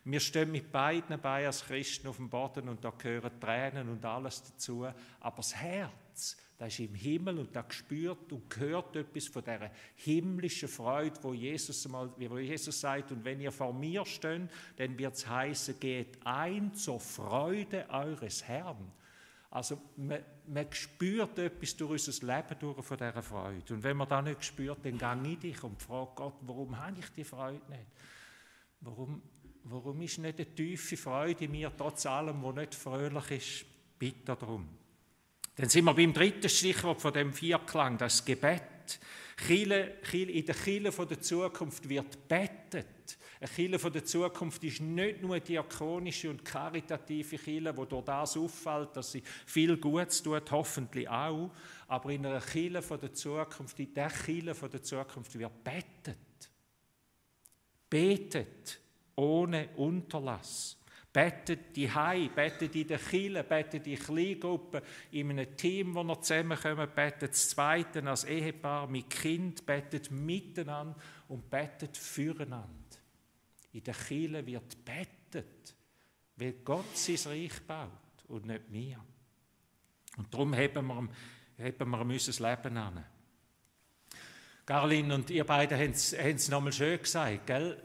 Wir 0.04 0.18
stehen 0.18 0.50
mit 0.50 0.72
beiden 0.72 1.20
bei 1.20 1.46
als 1.46 1.64
Christen 1.64 2.08
auf 2.08 2.16
dem 2.16 2.28
Boden 2.28 2.68
und 2.68 2.84
da 2.84 2.90
gehören 2.90 3.38
Tränen 3.38 3.88
und 3.88 4.04
alles 4.04 4.42
dazu. 4.42 4.86
Aber 5.20 5.36
das 5.36 5.54
Herz, 5.54 6.36
das 6.56 6.68
ist 6.72 6.80
im 6.80 6.94
Himmel 6.94 7.38
und 7.38 7.54
da 7.54 7.64
spürt 7.68 8.32
und 8.32 8.56
hört 8.56 8.96
etwas 8.96 9.28
von 9.28 9.44
dieser 9.44 9.70
himmlischen 9.94 10.68
Freude, 10.68 11.22
wo 11.22 11.34
Jesus, 11.34 11.86
mal, 11.86 12.10
wo 12.16 12.38
Jesus 12.38 12.80
sagt, 12.80 13.12
und 13.12 13.24
wenn 13.24 13.40
ihr 13.40 13.52
vor 13.52 13.72
mir 13.72 14.04
steht, 14.04 14.48
dann 14.76 14.98
wird 14.98 15.14
es 15.14 15.28
heißen, 15.28 15.78
geht 15.78 16.18
ein 16.24 16.74
zur 16.74 16.98
Freude 16.98 17.86
eures 17.88 18.42
Herrn. 18.42 18.90
Also 19.50 19.80
man, 19.96 20.22
man 20.46 20.66
spürt 20.72 21.38
etwas 21.38 21.76
durch 21.76 22.06
unser 22.06 22.26
Leben 22.26 22.58
durch 22.58 22.84
von 22.84 22.96
dieser 22.96 23.22
Freude. 23.22 23.74
Und 23.74 23.82
wenn 23.82 23.96
man 23.96 24.08
das 24.08 24.24
nicht 24.24 24.44
spürt, 24.44 24.84
dann 24.84 24.98
gehe 24.98 25.32
ich 25.32 25.38
dich 25.38 25.64
und 25.64 25.80
frage 25.80 26.10
Gott, 26.14 26.34
warum 26.42 26.76
habe 26.78 26.98
ich 26.98 27.08
die 27.10 27.24
Freude 27.24 27.62
nicht? 27.70 27.86
Warum 28.80 29.22
Warum 29.70 30.00
ist 30.00 30.18
nicht 30.18 30.38
eine 30.38 30.54
tiefe 30.54 30.96
Freude 30.96 31.44
in 31.44 31.50
mir, 31.50 31.70
trotz 31.76 32.06
allem, 32.06 32.42
was 32.42 32.54
nicht 32.54 32.74
fröhlich 32.74 33.30
ist? 33.30 33.66
Bitte 33.98 34.34
darum. 34.34 34.66
Dann 35.56 35.68
sind 35.68 35.84
wir 35.84 35.94
beim 35.94 36.12
dritten 36.12 36.48
Stichwort 36.48 37.02
von 37.02 37.12
dem 37.12 37.32
Vierklang, 37.32 37.98
das 37.98 38.24
Gebet. 38.24 38.62
In 39.48 39.68
der 39.68 40.54
Kirche 40.54 41.06
der 41.06 41.20
Zukunft 41.20 41.88
wird 41.88 42.28
betet. 42.28 43.18
Eine 43.40 43.48
Kirche 43.48 43.90
der 43.90 44.04
Zukunft 44.04 44.64
ist 44.64 44.80
nicht 44.80 45.22
nur 45.22 45.34
eine 45.34 45.40
diakonische 45.40 46.30
und 46.30 46.44
karitative 46.44 47.38
Kirche, 47.38 47.72
die 47.72 47.86
durch 47.86 48.04
das 48.04 48.36
auffällt, 48.36 48.96
dass 48.96 49.12
sie 49.12 49.22
viel 49.46 49.76
Gutes 49.76 50.22
tut, 50.22 50.50
hoffentlich 50.50 51.08
auch. 51.08 51.50
Aber 51.86 52.10
in 52.10 52.26
einer 52.26 52.40
Kirche 52.40 52.98
der 52.98 53.12
Zukunft, 53.12 53.78
in 53.78 53.94
der 53.94 54.10
Kirche 54.10 54.68
der 54.68 54.82
Zukunft 54.82 55.38
wird 55.38 55.62
betet. 55.62 56.18
Betet 57.88 58.80
ohne 59.14 59.68
Unterlass. 59.76 60.77
Betet 61.12 61.74
die 61.74 61.90
Hai, 61.90 62.28
betet 62.28 62.74
in 62.76 62.86
der 62.86 62.98
Kille, 62.98 63.42
betet 63.42 63.86
in 63.86 63.98
Kleingruppen, 63.98 64.82
in 65.10 65.30
einem 65.30 65.56
Team, 65.56 65.94
wo 65.94 66.04
wir 66.04 66.20
zusammenkommen, 66.20 66.88
betet 66.94 67.30
das 67.30 67.48
Zweite 67.48 68.02
als 68.04 68.24
Ehepaar 68.24 68.86
mit 68.86 69.08
Kind, 69.08 69.64
betet 69.64 70.10
miteinander 70.10 70.96
und 71.28 71.48
betet 71.48 71.96
füreinander. 71.96 72.68
In 73.72 73.82
der 73.82 73.94
Kille 73.94 74.46
wird 74.46 74.84
betet, 74.84 75.74
weil 76.36 76.52
Gott 76.64 76.96
sein 76.96 77.32
Reich 77.32 77.62
baut 77.66 77.90
und 78.28 78.46
nicht 78.46 78.70
wir. 78.70 79.04
Und 80.18 80.32
darum 80.32 80.52
heben 80.52 80.86
wir, 80.86 81.08
heben 81.56 81.90
wir 81.90 82.00
unser 82.00 82.50
Leben 82.50 82.76
an. 82.76 83.04
Caroline 84.66 85.14
und 85.14 85.30
ihr 85.30 85.44
beide 85.44 85.78
haben 85.78 85.92
es 85.92 86.48
nochmal 86.50 86.72
schön 86.72 86.98
gesagt, 87.00 87.46
gell? 87.46 87.82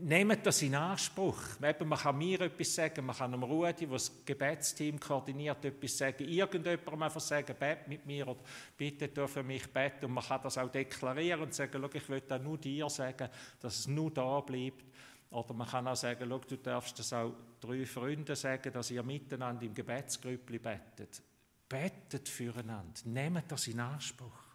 Nehmt 0.00 0.44
das 0.44 0.60
in 0.62 0.74
Anspruch. 0.74 1.40
Eben, 1.62 1.88
man 1.88 1.98
kann 1.98 2.18
mir 2.18 2.42
etwas 2.42 2.74
sagen, 2.74 3.06
man 3.06 3.16
kann 3.16 3.32
dem 3.32 3.42
Rudi, 3.42 3.86
der 3.86 3.88
das 3.88 4.12
Gebetsteam 4.24 5.00
koordiniert, 5.00 5.64
etwas 5.64 5.96
sagen. 5.96 6.28
Irgendjemandem 6.28 7.02
einfach 7.02 7.20
sagen, 7.20 7.54
bet 7.58 7.88
mit 7.88 8.04
mir 8.04 8.28
oder 8.28 8.40
bitte 8.76 9.28
für 9.28 9.42
mich 9.42 9.66
beten. 9.72 10.06
Und 10.06 10.12
man 10.12 10.24
kann 10.24 10.42
das 10.42 10.58
auch 10.58 10.70
deklarieren 10.70 11.42
und 11.42 11.54
sagen, 11.54 11.82
ich 11.92 12.08
will 12.08 12.20
das 12.20 12.42
nur 12.42 12.58
dir 12.58 12.90
sagen, 12.90 13.28
dass 13.60 13.78
es 13.78 13.86
nur 13.86 14.10
da 14.10 14.40
bleibt. 14.40 14.84
Oder 15.30 15.54
man 15.54 15.68
kann 15.68 15.86
auch 15.88 15.96
sagen, 15.96 16.28
du 16.28 16.56
darfst 16.56 16.98
das 16.98 17.12
auch 17.12 17.32
drei 17.60 17.86
Freunden 17.86 18.36
sagen, 18.36 18.72
dass 18.72 18.90
ihr 18.90 19.02
miteinander 19.02 19.64
im 19.64 19.74
Gebetsgrüppli 19.74 20.58
betet. 20.58 21.22
Betet 21.68 22.28
füreinander. 22.28 23.00
Nehmt 23.04 23.50
das 23.50 23.66
in 23.68 23.80
Anspruch. 23.80 24.47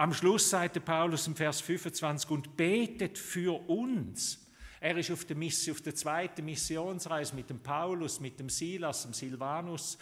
Am 0.00 0.14
Schluss 0.14 0.48
sagt 0.48 0.82
Paulus 0.82 1.26
im 1.26 1.36
Vers 1.36 1.60
25, 1.60 2.30
und 2.30 2.56
betet 2.56 3.18
für 3.18 3.68
uns. 3.68 4.40
Er 4.80 4.96
ist 4.96 5.10
auf 5.10 5.26
der, 5.26 5.36
Mission, 5.36 5.74
auf 5.74 5.82
der 5.82 5.94
zweiten 5.94 6.42
Missionsreise 6.42 7.34
mit 7.36 7.50
dem 7.50 7.58
Paulus, 7.58 8.18
mit 8.18 8.40
dem 8.40 8.48
Silas, 8.48 9.02
dem 9.02 9.12
Silvanus, 9.12 9.98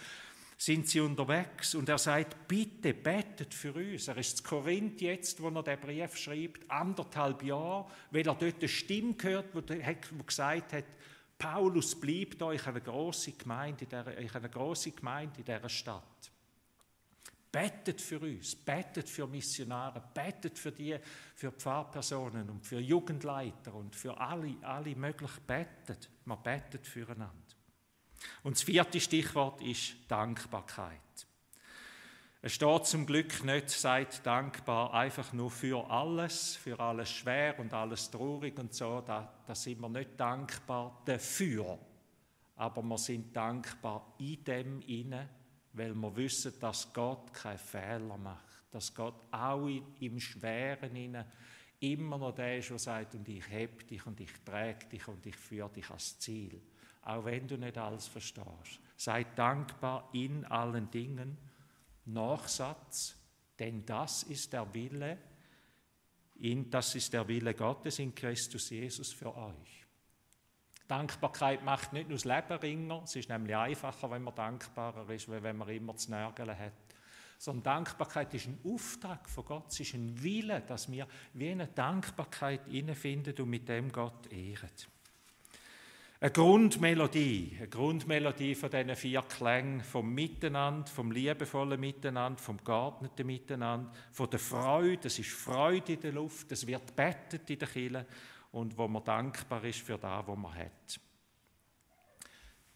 sind 0.57 0.87
sie 0.87 1.01
unterwegs 1.01 1.75
und 1.75 1.89
er 1.89 1.97
sagt, 1.97 2.47
bitte 2.47 2.93
betet 2.93 3.53
für 3.53 3.73
uns. 3.73 4.07
Er 4.07 4.15
ist 4.15 4.37
zu 4.37 4.43
Korinth 4.43 5.01
jetzt, 5.01 5.41
wo 5.41 5.49
er 5.49 5.63
den 5.63 5.79
Brief 5.81 6.15
schreibt, 6.15 6.71
anderthalb 6.71 7.43
Jahre, 7.43 7.91
weil 8.11 8.25
er 8.25 8.35
dort 8.35 8.55
eine 8.59 8.69
Stimme 8.69 9.15
gehört, 9.15 9.47
die 9.69 10.23
gesagt 10.25 10.71
hat, 10.71 10.85
Paulus 11.37 11.99
bleibt 11.99 12.41
da, 12.41 12.53
ich 12.53 12.65
habe 12.65 12.79
eine 12.79 12.81
große 12.85 13.33
Gemeinde 13.33 13.83
in 13.83 15.43
dieser 15.43 15.67
Stadt. 15.67 16.31
Betet 17.51 17.99
für 17.99 18.19
uns, 18.19 18.55
betet 18.55 19.09
für 19.09 19.25
Missionare, 19.25 20.03
betet 20.13 20.59
für 20.59 20.71
die, 20.71 20.97
für 21.35 21.51
Pfarrpersonen 21.51 22.49
und 22.49 22.65
für 22.65 22.79
Jugendleiter 22.79 23.73
und 23.73 23.95
für 23.95 24.15
alle, 24.19 24.55
alle 24.61 24.95
möglich 24.95 25.31
betet. 25.47 26.09
Man 26.25 26.43
betet 26.43 26.85
füreinander. 26.85 27.33
Und 28.43 28.55
das 28.55 28.63
vierte 28.63 28.99
Stichwort 28.99 29.61
ist 29.61 29.95
Dankbarkeit. 30.07 30.99
Es 32.41 32.53
steht 32.53 32.85
zum 32.85 33.05
Glück 33.05 33.43
nicht, 33.43 33.69
seid 33.69 34.25
dankbar 34.25 34.93
einfach 34.93 35.33
nur 35.33 35.51
für 35.51 35.89
alles, 35.89 36.55
für 36.55 36.79
alles 36.79 37.09
schwer 37.09 37.59
und 37.59 37.73
alles 37.73 38.09
traurig 38.09 38.57
und 38.57 38.73
so. 38.73 39.01
Da, 39.01 39.33
da 39.45 39.53
sind 39.53 39.81
wir 39.81 39.89
nicht 39.89 40.11
dankbar 40.17 41.01
dafür. 41.03 41.77
Aber 42.55 42.81
wir 42.81 42.97
sind 42.97 43.35
dankbar 43.35 44.13
in 44.19 44.43
dem 44.45 44.81
inne, 44.81 45.27
weil 45.73 45.93
wir 45.93 46.15
wissen, 46.15 46.53
dass 46.59 46.91
Gott 46.93 47.33
keine 47.33 47.57
Fehler 47.57 48.17
macht, 48.17 48.45
dass 48.71 48.93
Gott 48.93 49.15
auch 49.31 49.67
im 49.99 50.19
Schweren 50.19 50.95
inne 50.95 51.25
immer 51.79 52.17
noch 52.17 52.35
der 52.35 52.57
ist, 52.57 52.69
der 52.69 52.79
sagt, 52.79 53.15
und 53.15 53.27
ich 53.29 53.47
heb 53.49 53.87
dich 53.87 54.05
und 54.05 54.19
ich 54.19 54.31
träge 54.45 54.85
dich 54.91 55.07
und 55.07 55.25
ich 55.25 55.35
führe 55.35 55.69
dich 55.69 55.87
ans 55.89 56.19
Ziel. 56.19 56.61
Auch 57.03 57.25
wenn 57.25 57.47
du 57.47 57.57
nicht 57.57 57.77
alles 57.77 58.07
verstehst. 58.07 58.79
Sei 58.97 59.23
dankbar 59.35 60.09
in 60.13 60.43
allen 60.45 60.91
Dingen. 60.91 61.37
Nachsatz, 62.05 63.15
Denn 63.57 63.85
das 63.85 64.23
ist 64.23 64.53
der 64.53 64.73
Wille, 64.73 65.17
in, 66.35 66.69
das 66.69 66.95
ist 66.95 67.11
der 67.11 67.27
Wille 67.27 67.53
Gottes 67.53 67.99
in 67.99 68.15
Christus 68.15 68.69
Jesus 68.69 69.11
für 69.11 69.35
euch. 69.35 69.78
Dankbarkeit 70.89 71.63
macht 71.63 71.93
nicht 71.93 72.09
nur 72.09 72.17
das 72.17 72.25
Leben 72.25 72.59
ringer, 72.59 73.03
es 73.03 73.15
ist 73.15 73.29
nämlich 73.29 73.55
einfacher, 73.55 74.09
wenn 74.09 74.23
man 74.23 74.33
dankbarer 74.33 75.07
ist, 75.11 75.29
als 75.29 75.43
wenn 75.43 75.57
man 75.57 75.69
immer 75.69 75.95
zu 75.95 76.09
nörgeln 76.09 76.57
hat. 76.57 76.73
Sondern 77.37 77.63
Dankbarkeit 77.63 78.33
ist 78.33 78.47
ein 78.47 78.57
Auftrag 78.65 79.29
von 79.29 79.45
Gott, 79.45 79.65
es 79.69 79.79
ist 79.81 79.93
ein 79.93 80.21
Wille, 80.23 80.61
dass 80.61 80.91
wir 80.91 81.07
wie 81.33 81.51
eine 81.51 81.67
Dankbarkeit 81.67 82.61
finden 82.95 83.39
und 83.39 83.49
mit 83.49 83.69
dem 83.69 83.91
Gott 83.91 84.33
ehren. 84.33 84.69
Eine 86.21 86.31
Grundmelodie, 86.31 87.55
eine 87.57 87.69
Grundmelodie 87.69 88.55
von 88.55 88.71
diesen 88.71 88.95
vier 88.95 89.21
Klängen, 89.21 89.81
vom 89.83 90.11
Miteinander, 90.11 90.87
vom 90.87 91.11
liebevollen 91.11 91.79
Miteinander, 91.79 92.41
vom 92.41 92.57
geordneten 92.63 93.27
Miteinander, 93.27 93.91
von 94.11 94.29
der 94.29 94.39
Freude, 94.39 95.07
es 95.07 95.19
ist 95.19 95.29
Freude 95.29 95.93
in 95.93 96.01
der 96.01 96.13
Luft, 96.13 96.51
es 96.51 96.65
wird 96.65 96.95
bettet 96.95 97.47
in 97.49 97.59
der 97.59 97.67
Kirche 97.67 98.05
und 98.51 98.77
wo 98.77 98.87
man 98.87 99.03
dankbar 99.03 99.63
ist 99.63 99.79
für 99.79 99.97
das, 99.97 100.27
was 100.27 100.37
man 100.37 100.53
hat. 100.53 100.99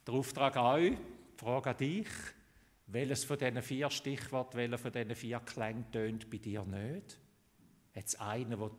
Der 0.06 0.14
Auftrag 0.14 0.58
an 0.58 0.66
euch, 0.66 0.92
die 0.92 1.44
Frage 1.44 1.70
an 1.70 1.78
dich, 1.78 2.08
welches 2.88 3.24
von 3.24 3.38
diesen 3.38 3.62
vier 3.62 3.90
Stichworten, 3.90 4.58
welcher 4.58 4.78
von 4.78 4.92
diesen 4.92 5.16
vier 5.16 5.40
Klängen 5.40 5.92
tönt 5.92 6.30
bei 6.30 6.38
dir 6.38 6.64
nicht? 6.64 7.20
Hat 7.96 8.06
es 8.06 8.20
einen, 8.20 8.60
der 8.60 8.72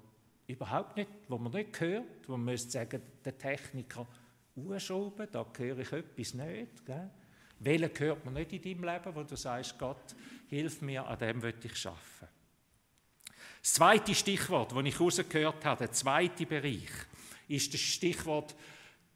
überhaupt 0.47 0.97
nicht, 0.97 1.11
wo 1.29 1.39
man 1.39 1.53
nicht 1.53 1.81
hört, 1.81 2.29
wo 2.29 2.33
man 2.33 2.45
müsste 2.45 2.71
sagen, 2.71 3.03
der 3.25 3.39
Techniker, 3.39 4.07
Urschrauben, 4.57 5.29
da 5.33 5.47
höre 5.57 5.79
ich 5.79 5.93
etwas 5.93 6.35
nicht. 6.35 6.87
Gell? 6.87 7.11
Welchen 7.59 7.99
hört 7.99 8.25
man 8.25 8.35
nicht 8.35 8.53
in 8.53 8.63
deinem 8.63 8.85
Leben, 8.85 9.15
wo 9.15 9.23
du 9.23 9.37
sagst, 9.37 9.79
Gott, 9.79 10.15
hilf 10.49 10.83
mir, 10.83 11.07
an 11.07 11.19
dem 11.19 11.43
will 11.43 11.55
ich 11.63 11.87
arbeiten. 11.87 12.34
Das 13.65 13.73
zweite 13.73 14.15
Stichwort, 14.15 14.73
das 14.73 14.85
ich 14.85 14.99
herausgehört 14.99 15.65
habe, 15.65 15.87
der 15.87 15.93
zweite 15.93 16.45
Bereich, 16.45 16.91
ist 17.49 17.73
das 17.73 17.81
Stichwort 17.81 18.55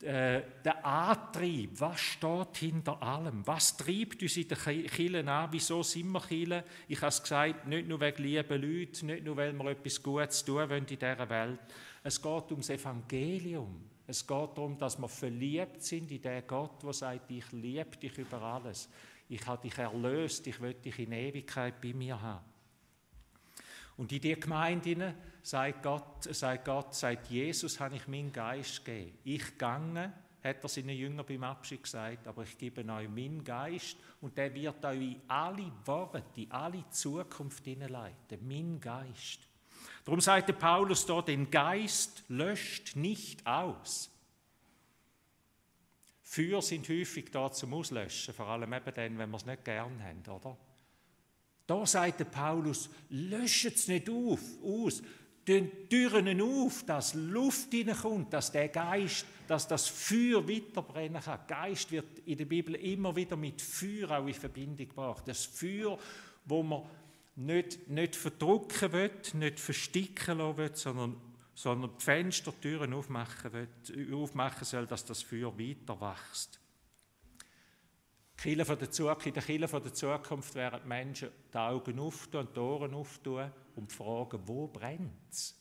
äh, 0.00 0.40
der 0.64 0.86
Antrieb. 0.86 1.78
Was 1.78 2.00
steht 2.00 2.56
hinter 2.56 3.02
allem? 3.02 3.46
Was 3.46 3.76
treibt 3.76 4.22
uns 4.22 4.38
in 4.38 4.48
den 4.48 4.56
Kirchen 4.56 5.28
an? 5.28 5.50
Wieso 5.52 5.82
sind 5.82 6.10
wir 6.10 6.22
Kirchen? 6.22 6.62
Ich 6.88 6.96
habe 6.96 7.08
es 7.08 7.22
gesagt, 7.22 7.66
nicht 7.66 7.88
nur 7.88 8.00
wegen 8.00 8.22
lieben 8.22 8.62
Leuten, 8.62 9.06
nicht 9.08 9.22
nur, 9.22 9.36
weil 9.36 9.52
wir 9.52 9.66
etwas 9.66 10.02
Gutes 10.02 10.42
tun 10.42 10.66
wollen 10.70 10.86
in 10.86 10.98
dieser 10.98 11.28
Welt. 11.28 11.60
Es 12.02 12.22
geht 12.22 12.50
ums 12.50 12.70
Evangelium. 12.70 13.84
Es 14.06 14.26
geht 14.26 14.56
darum, 14.56 14.78
dass 14.78 14.98
wir 14.98 15.08
verliebt 15.08 15.82
sind 15.82 16.10
in 16.10 16.22
den 16.22 16.46
Gott, 16.46 16.82
der 16.82 16.94
sagt, 16.94 17.30
ich 17.30 17.52
liebe 17.52 17.98
dich 17.98 18.16
über 18.16 18.40
alles. 18.40 18.88
Ich 19.28 19.46
habe 19.46 19.60
dich 19.60 19.76
erlöst, 19.76 20.46
ich 20.46 20.58
will 20.58 20.72
dich 20.72 20.98
in 21.00 21.12
Ewigkeit 21.12 21.78
bei 21.82 21.92
mir 21.92 22.18
haben. 22.18 22.57
Und 23.98 24.12
in 24.12 24.20
die 24.20 24.38
Gemeinde 24.38 25.14
sagt 25.42 25.82
Gott, 25.82 26.22
sagt 26.22 26.64
Gott, 26.64 26.94
sagt 26.94 27.30
Jesus, 27.30 27.80
habe 27.80 27.96
ich 27.96 28.06
meinen 28.06 28.32
Geist 28.32 28.84
gegeben. 28.84 29.18
Ich 29.24 29.58
gange, 29.58 30.12
hat 30.42 30.62
er 30.62 30.68
seinen 30.68 30.96
Jüngern 30.96 31.26
beim 31.26 31.42
Abschied 31.42 31.82
gesagt, 31.82 32.28
aber 32.28 32.44
ich 32.44 32.56
gebe 32.56 32.80
euch 32.80 33.08
meinen 33.08 33.42
Geist 33.42 33.96
und 34.20 34.38
der 34.38 34.54
wird 34.54 34.84
euch 34.84 35.00
in 35.00 35.20
alle 35.26 35.72
Worte, 35.84 36.22
in 36.36 36.50
alle 36.52 36.88
Zukunft 36.90 37.64
hineinleiten. 37.64 38.38
Mein 38.46 38.80
Geist. 38.80 39.40
Darum 40.04 40.20
sagte 40.20 40.52
Paulus 40.52 41.04
dort, 41.04 41.26
den 41.26 41.50
Geist 41.50 42.22
löscht 42.28 42.94
nicht 42.94 43.44
aus. 43.44 44.10
Feuer 46.22 46.62
sind 46.62 46.88
häufig 46.88 47.32
da 47.32 47.50
zum 47.50 47.74
Auslöschen, 47.74 48.32
vor 48.32 48.46
allem 48.46 48.72
eben 48.72 48.94
dann, 48.94 49.18
wenn 49.18 49.30
wir 49.30 49.36
es 49.38 49.46
nicht 49.46 49.64
gern 49.64 50.00
haben, 50.04 50.22
oder? 50.32 50.56
Da 51.68 51.84
sagte 51.84 52.24
Paulus, 52.24 52.88
löscht 53.10 53.66
es 53.66 53.88
nicht 53.88 54.08
auf, 54.08 54.40
aus, 54.64 55.02
den 55.46 55.86
Türen 55.90 56.40
auf, 56.40 56.82
dass 56.86 57.12
Luft 57.12 57.70
hineinkommt, 57.72 58.32
dass 58.32 58.50
der 58.50 58.68
Geist, 58.68 59.26
dass 59.46 59.68
das 59.68 59.86
Feuer 59.86 60.48
weiterbrennen 60.48 61.22
kann. 61.22 61.40
Geist 61.46 61.92
wird 61.92 62.20
in 62.24 62.38
der 62.38 62.46
Bibel 62.46 62.74
immer 62.74 63.14
wieder 63.14 63.36
mit 63.36 63.60
Feuer 63.60 64.10
auch 64.10 64.26
in 64.26 64.32
Verbindung 64.32 64.88
gebracht. 64.88 65.24
Das 65.26 65.44
Feuer, 65.44 65.98
wo 66.46 66.62
man 66.62 66.84
nicht, 67.36 67.86
nicht 67.86 68.16
verdrucken 68.16 68.92
will, 68.92 69.10
nicht 69.34 69.60
versticken 69.60 70.38
lassen 70.38 70.56
will, 70.56 70.70
sondern, 70.74 71.16
sondern 71.54 71.90
die 71.98 72.04
Fenstertüren 72.04 72.94
aufmachen, 72.94 73.68
aufmachen 74.10 74.64
soll, 74.64 74.86
dass 74.86 75.04
das 75.04 75.22
Feuer 75.22 75.52
weiter 75.58 76.00
wächst. 76.00 76.60
In 78.44 78.56
der 78.56 78.66
Kirche 78.66 79.80
der 79.80 79.94
Zukunft 79.94 80.54
werden 80.54 80.80
die 80.84 80.88
Menschen 80.88 81.30
die 81.52 81.58
Augen 81.58 81.98
auftun, 81.98 82.46
die 82.54 82.60
Ohren 82.60 82.94
auftun 82.94 83.50
und 83.74 83.92
fragen, 83.92 84.40
wo 84.46 84.68
brennt 84.68 85.10
es? 85.28 85.56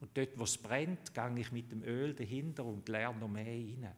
Und 0.00 0.16
dort, 0.16 0.38
wo 0.38 0.44
es 0.44 0.56
brennt, 0.56 1.12
gehe 1.12 1.38
ich 1.38 1.50
mit 1.50 1.72
dem 1.72 1.82
Öl 1.82 2.14
dahinter 2.14 2.64
und 2.64 2.88
lerne 2.88 3.18
noch 3.18 3.28
mehr 3.28 3.46
rein. 3.46 3.92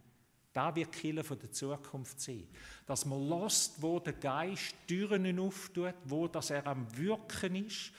Da 0.54 0.74
wird 0.74 0.92
Kille 0.92 1.22
von 1.22 1.38
der 1.38 1.52
Zukunft 1.52 2.20
sein. 2.20 2.48
Dass 2.86 3.04
man 3.04 3.28
lässt, 3.28 3.82
wo 3.82 4.00
der 4.00 4.14
Geist 4.14 4.74
Türen 4.86 5.38
auftut, 5.38 5.94
wo 6.04 6.28
das 6.28 6.50
er 6.50 6.66
am 6.66 6.86
Wirken 6.96 7.66
ist. 7.66 7.92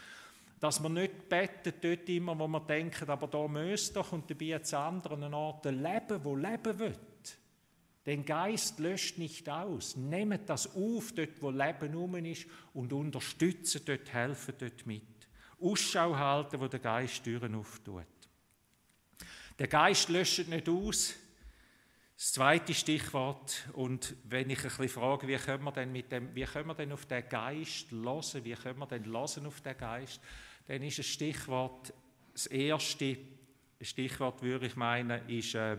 Dass 0.59 0.79
man 0.79 0.93
nicht 0.93 1.29
betet 1.29 1.83
dort 1.83 2.09
immer, 2.09 2.37
wo 2.37 2.47
man 2.47 2.65
denkt, 2.65 3.07
aber 3.07 3.27
da 3.27 3.47
müsste 3.47 3.93
doch 3.93 4.11
und 4.11 4.29
dabei 4.29 4.45
jetzt 4.45 4.73
anderen 4.73 5.33
Orten 5.33 5.83
leben, 5.83 6.23
wo 6.23 6.35
leben 6.35 6.79
wird. 6.79 6.99
Den 8.09 8.25
Geist 8.25 8.79
löscht 8.79 9.19
nicht 9.19 9.47
aus. 9.47 9.95
Nehmt 9.95 10.49
das 10.49 10.75
auf, 10.75 11.11
dort 11.11 11.39
wo 11.41 11.51
Leben 11.51 11.93
rum 11.93 12.15
ist 12.25 12.47
und 12.73 12.91
unterstützt 12.91 13.87
dort, 13.87 14.11
helfen 14.11 14.55
dort 14.57 14.87
mit. 14.87 15.03
Ausschau 15.61 16.17
halten, 16.17 16.59
wo 16.59 16.67
der 16.67 16.79
Geist 16.79 17.23
Türen 17.23 17.53
auftut. 17.53 18.07
Der 19.59 19.67
Geist 19.67 20.09
löscht 20.09 20.47
nicht 20.47 20.67
aus, 20.67 21.13
das 22.15 22.31
zweite 22.31 22.73
Stichwort, 22.73 23.69
und 23.73 24.15
wenn 24.23 24.49
ich 24.49 24.57
ein 24.57 24.63
bisschen 24.63 24.89
frage, 24.89 25.27
wie 25.27 25.37
können 25.37 25.63
wir 25.63 25.71
denn, 25.71 25.91
mit 25.91 26.11
dem, 26.11 26.33
wie 26.33 26.45
können 26.45 26.67
wir 26.67 26.73
denn 26.73 26.91
auf 26.91 27.05
den 27.05 27.29
Geist 27.29 27.91
hören, 27.91 28.43
wie 28.43 28.55
können 28.55 28.79
wir 28.79 28.87
denn 28.87 29.05
hören 29.05 29.45
auf 29.45 29.61
den 29.61 29.77
Geist, 29.77 30.19
dann 30.65 30.81
ist 30.81 30.97
das 30.97 31.05
Stichwort, 31.05 31.93
das 32.33 32.47
erste 32.47 33.19
Stichwort, 33.79 34.41
würde 34.41 34.65
ich 34.65 34.75
meinen, 34.75 35.29
ist 35.29 35.53
äh, 35.53 35.77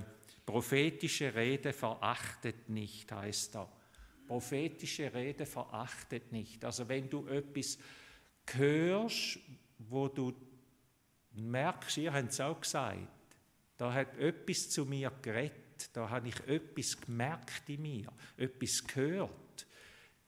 prophetische 0.50 1.32
Rede 1.32 1.72
verachtet 1.72 2.68
nicht, 2.68 3.10
heißt 3.12 3.54
da. 3.54 3.70
Prophetische 4.26 5.12
Rede 5.14 5.46
verachtet 5.46 6.32
nicht. 6.32 6.64
Also 6.64 6.88
wenn 6.88 7.08
du 7.08 7.26
etwas 7.28 7.78
hörst, 8.54 9.38
wo 9.78 10.08
du 10.08 10.32
merkst, 11.32 11.98
ihr 11.98 12.12
habt 12.12 12.30
es 12.30 12.40
auch 12.40 12.60
gesagt, 12.60 12.98
da 13.76 13.92
hat 13.92 14.18
etwas 14.18 14.70
zu 14.70 14.84
mir 14.84 15.12
geredet, 15.22 15.88
da 15.92 16.10
habe 16.10 16.28
ich 16.28 16.40
etwas 16.48 17.00
gemerkt 17.00 17.68
in 17.68 17.82
mir, 17.82 18.12
etwas 18.36 18.84
gehört, 18.84 19.66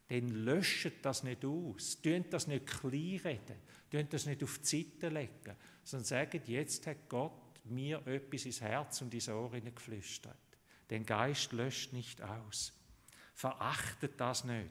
dann 0.08 0.28
löscht 0.44 0.92
das 1.02 1.24
nicht 1.24 1.44
aus. 1.44 2.00
Tönt 2.00 2.32
das 2.32 2.46
nicht 2.46 2.66
klein 2.66 3.20
reden, 3.24 3.56
tönt 3.90 4.12
das 4.12 4.26
nicht 4.26 4.42
auf 4.44 4.58
die 4.58 4.85
Seite 4.85 5.08
legen, 5.08 5.56
sondern 5.82 6.04
sagt, 6.04 6.48
jetzt 6.48 6.87
hat 6.87 7.08
Gott 7.08 7.41
mir 7.64 8.07
etwas 8.07 8.44
ins 8.44 8.61
Herz 8.61 9.01
und 9.03 9.14
ins 9.14 9.29
Ohr 9.29 9.51
geflüstert. 9.51 10.37
Den 10.90 11.07
Geist 11.07 11.53
löscht 11.53 11.92
nicht 11.92 12.20
aus. 12.22 12.72
Verachtet 13.35 14.20
das 14.20 14.44
nicht. 14.44 14.70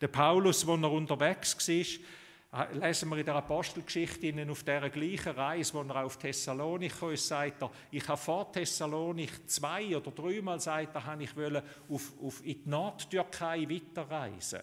Der 0.00 0.08
Paulus, 0.08 0.66
wo 0.66 0.74
er 0.74 0.90
unterwegs 0.90 1.56
war, 1.68 2.06
Ah, 2.52 2.66
lesen 2.72 3.08
wir 3.10 3.18
in 3.18 3.24
der 3.24 3.36
Apostelgeschichte 3.36 4.34
auf 4.50 4.64
dieser 4.64 4.90
gleichen 4.90 5.32
Reise, 5.36 5.72
wo 5.72 5.82
er 5.82 6.04
auf 6.04 6.18
Thessalonich 6.18 7.00
ist, 7.00 7.28
sagt 7.28 7.62
er, 7.62 7.70
ich 7.92 8.08
habe 8.08 8.20
vor 8.20 8.50
Thessalonich 8.50 9.46
zwei 9.46 9.96
oder 9.96 10.10
dreimal 10.10 10.58
sagt 10.58 10.96
er, 10.96 11.04
habe 11.06 11.22
ich 11.22 11.36
wollen 11.36 11.62
auf, 11.88 12.12
auf 12.20 12.44
in 12.44 12.64
die 12.64 12.68
Nordtürkei 12.68 13.68
weiterreisen. 13.70 14.62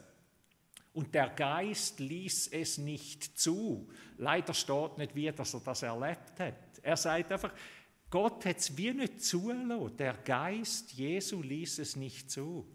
Und 0.97 1.13
der 1.13 1.29
Geist 1.29 1.99
ließ 1.99 2.47
es 2.47 2.79
nicht 2.79 3.37
zu. 3.37 3.87
Leider 4.17 4.55
steht 4.55 4.97
nicht, 4.97 5.13
wie 5.13 5.31
dass 5.31 5.53
er 5.53 5.59
das 5.59 5.83
erlebt 5.83 6.39
hat. 6.39 6.79
Er 6.81 6.97
sagt 6.97 7.31
einfach, 7.31 7.53
Gott 8.09 8.43
hat 8.47 8.57
es 8.57 8.75
wie 8.75 8.91
nicht 8.93 9.23
zulassen. 9.23 9.95
Der 9.95 10.13
Geist 10.13 10.93
Jesu 10.93 11.43
ließ 11.43 11.77
es 11.77 11.95
nicht 11.97 12.31
zu. 12.31 12.67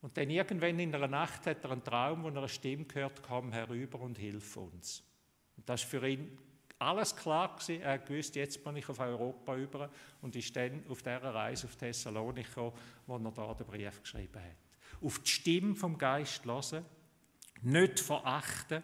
Und 0.00 0.16
dann 0.16 0.28
irgendwann 0.30 0.80
in 0.80 0.92
einer 0.92 1.06
Nacht 1.06 1.46
hat 1.46 1.62
er 1.62 1.70
einen 1.70 1.84
Traum, 1.84 2.24
wo 2.24 2.28
er 2.28 2.38
eine 2.38 2.48
Stimme 2.48 2.86
hört, 2.92 3.22
komm 3.22 3.52
herüber 3.52 4.00
und 4.00 4.18
hilf 4.18 4.56
uns. 4.56 5.04
Und 5.56 5.68
das 5.68 5.84
ist 5.84 5.88
für 5.88 6.08
ihn 6.08 6.36
alles 6.80 7.14
klar 7.14 7.54
gewesen. 7.54 7.82
Er 7.82 8.08
wusste, 8.08 8.40
jetzt 8.40 8.64
bin 8.64 8.74
ich 8.74 8.88
auf 8.88 8.98
Europa 8.98 9.54
über 9.54 9.90
und 10.22 10.34
ist 10.34 10.56
dann 10.56 10.84
auf 10.88 11.02
dieser 11.02 11.22
Reise 11.22 11.68
auf 11.68 11.76
Thessalonich 11.76 12.48
wo 12.56 12.72
er 13.06 13.30
da 13.30 13.54
den 13.54 13.64
Brief 13.64 14.02
geschrieben 14.02 14.42
hat. 14.42 14.67
Auf 15.00 15.18
die 15.20 15.30
Stimme 15.30 15.74
vom 15.74 15.96
Geist 15.96 16.44
hören, 16.44 16.84
nicht 17.62 18.00
verachten 18.00 18.82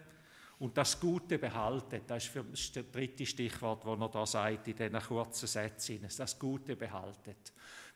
und 0.59 0.77
das 0.77 0.99
Gute 0.99 1.39
behalten. 1.39 2.01
Das 2.07 2.25
ist, 2.25 2.33
für, 2.33 2.45
das, 2.45 2.61
ist 2.61 2.77
das 2.77 2.91
dritte 2.91 3.27
Stichwort, 3.27 3.85
das 3.85 4.01
er 4.01 4.09
da 4.09 4.27
sagt 4.27 4.69
in 4.69 4.77
diesen 4.77 5.01
kurzen 5.01 5.47
Sätzen. 5.47 6.07
Das 6.17 6.39
Gute 6.39 6.77
behalten. 6.77 7.35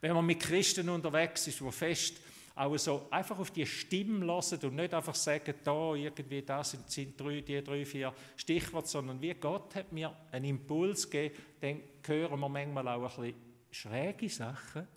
Wenn 0.01 0.15
man 0.15 0.27
mit 0.27 0.41
Christen 0.41 0.89
unterwegs 0.89 1.47
ist, 1.47 1.63
wo 1.63 1.71
fest 1.71 2.21
auch 2.55 2.77
so 2.77 3.07
einfach 3.11 3.39
auf 3.39 3.53
die 3.53 3.65
Stimme 3.65 4.27
hören 4.27 4.59
und 4.65 4.75
nicht 4.75 4.93
einfach 4.93 5.15
sagen, 5.15 5.55
da 5.63 5.95
irgendwie, 5.95 6.43
das 6.43 6.73
sind, 6.73 6.91
sind 6.91 7.21
drei, 7.21 7.41
die 7.41 7.63
drei, 7.63 7.85
vier 7.85 8.13
Stichworte, 8.37 8.89
sondern 8.89 9.23
wie 9.23 9.35
Gott 9.35 9.77
hat 9.77 9.93
mir 9.93 10.15
einen 10.33 10.45
Impuls 10.45 11.09
gegeben, 11.09 11.37
dann 11.61 11.81
hören 12.05 12.41
wir 12.41 12.49
manchmal 12.49 12.89
auch 12.89 13.19
ein 13.19 13.23
bisschen 13.23 13.35
schräge 13.71 14.29
Sachen, 14.29 14.89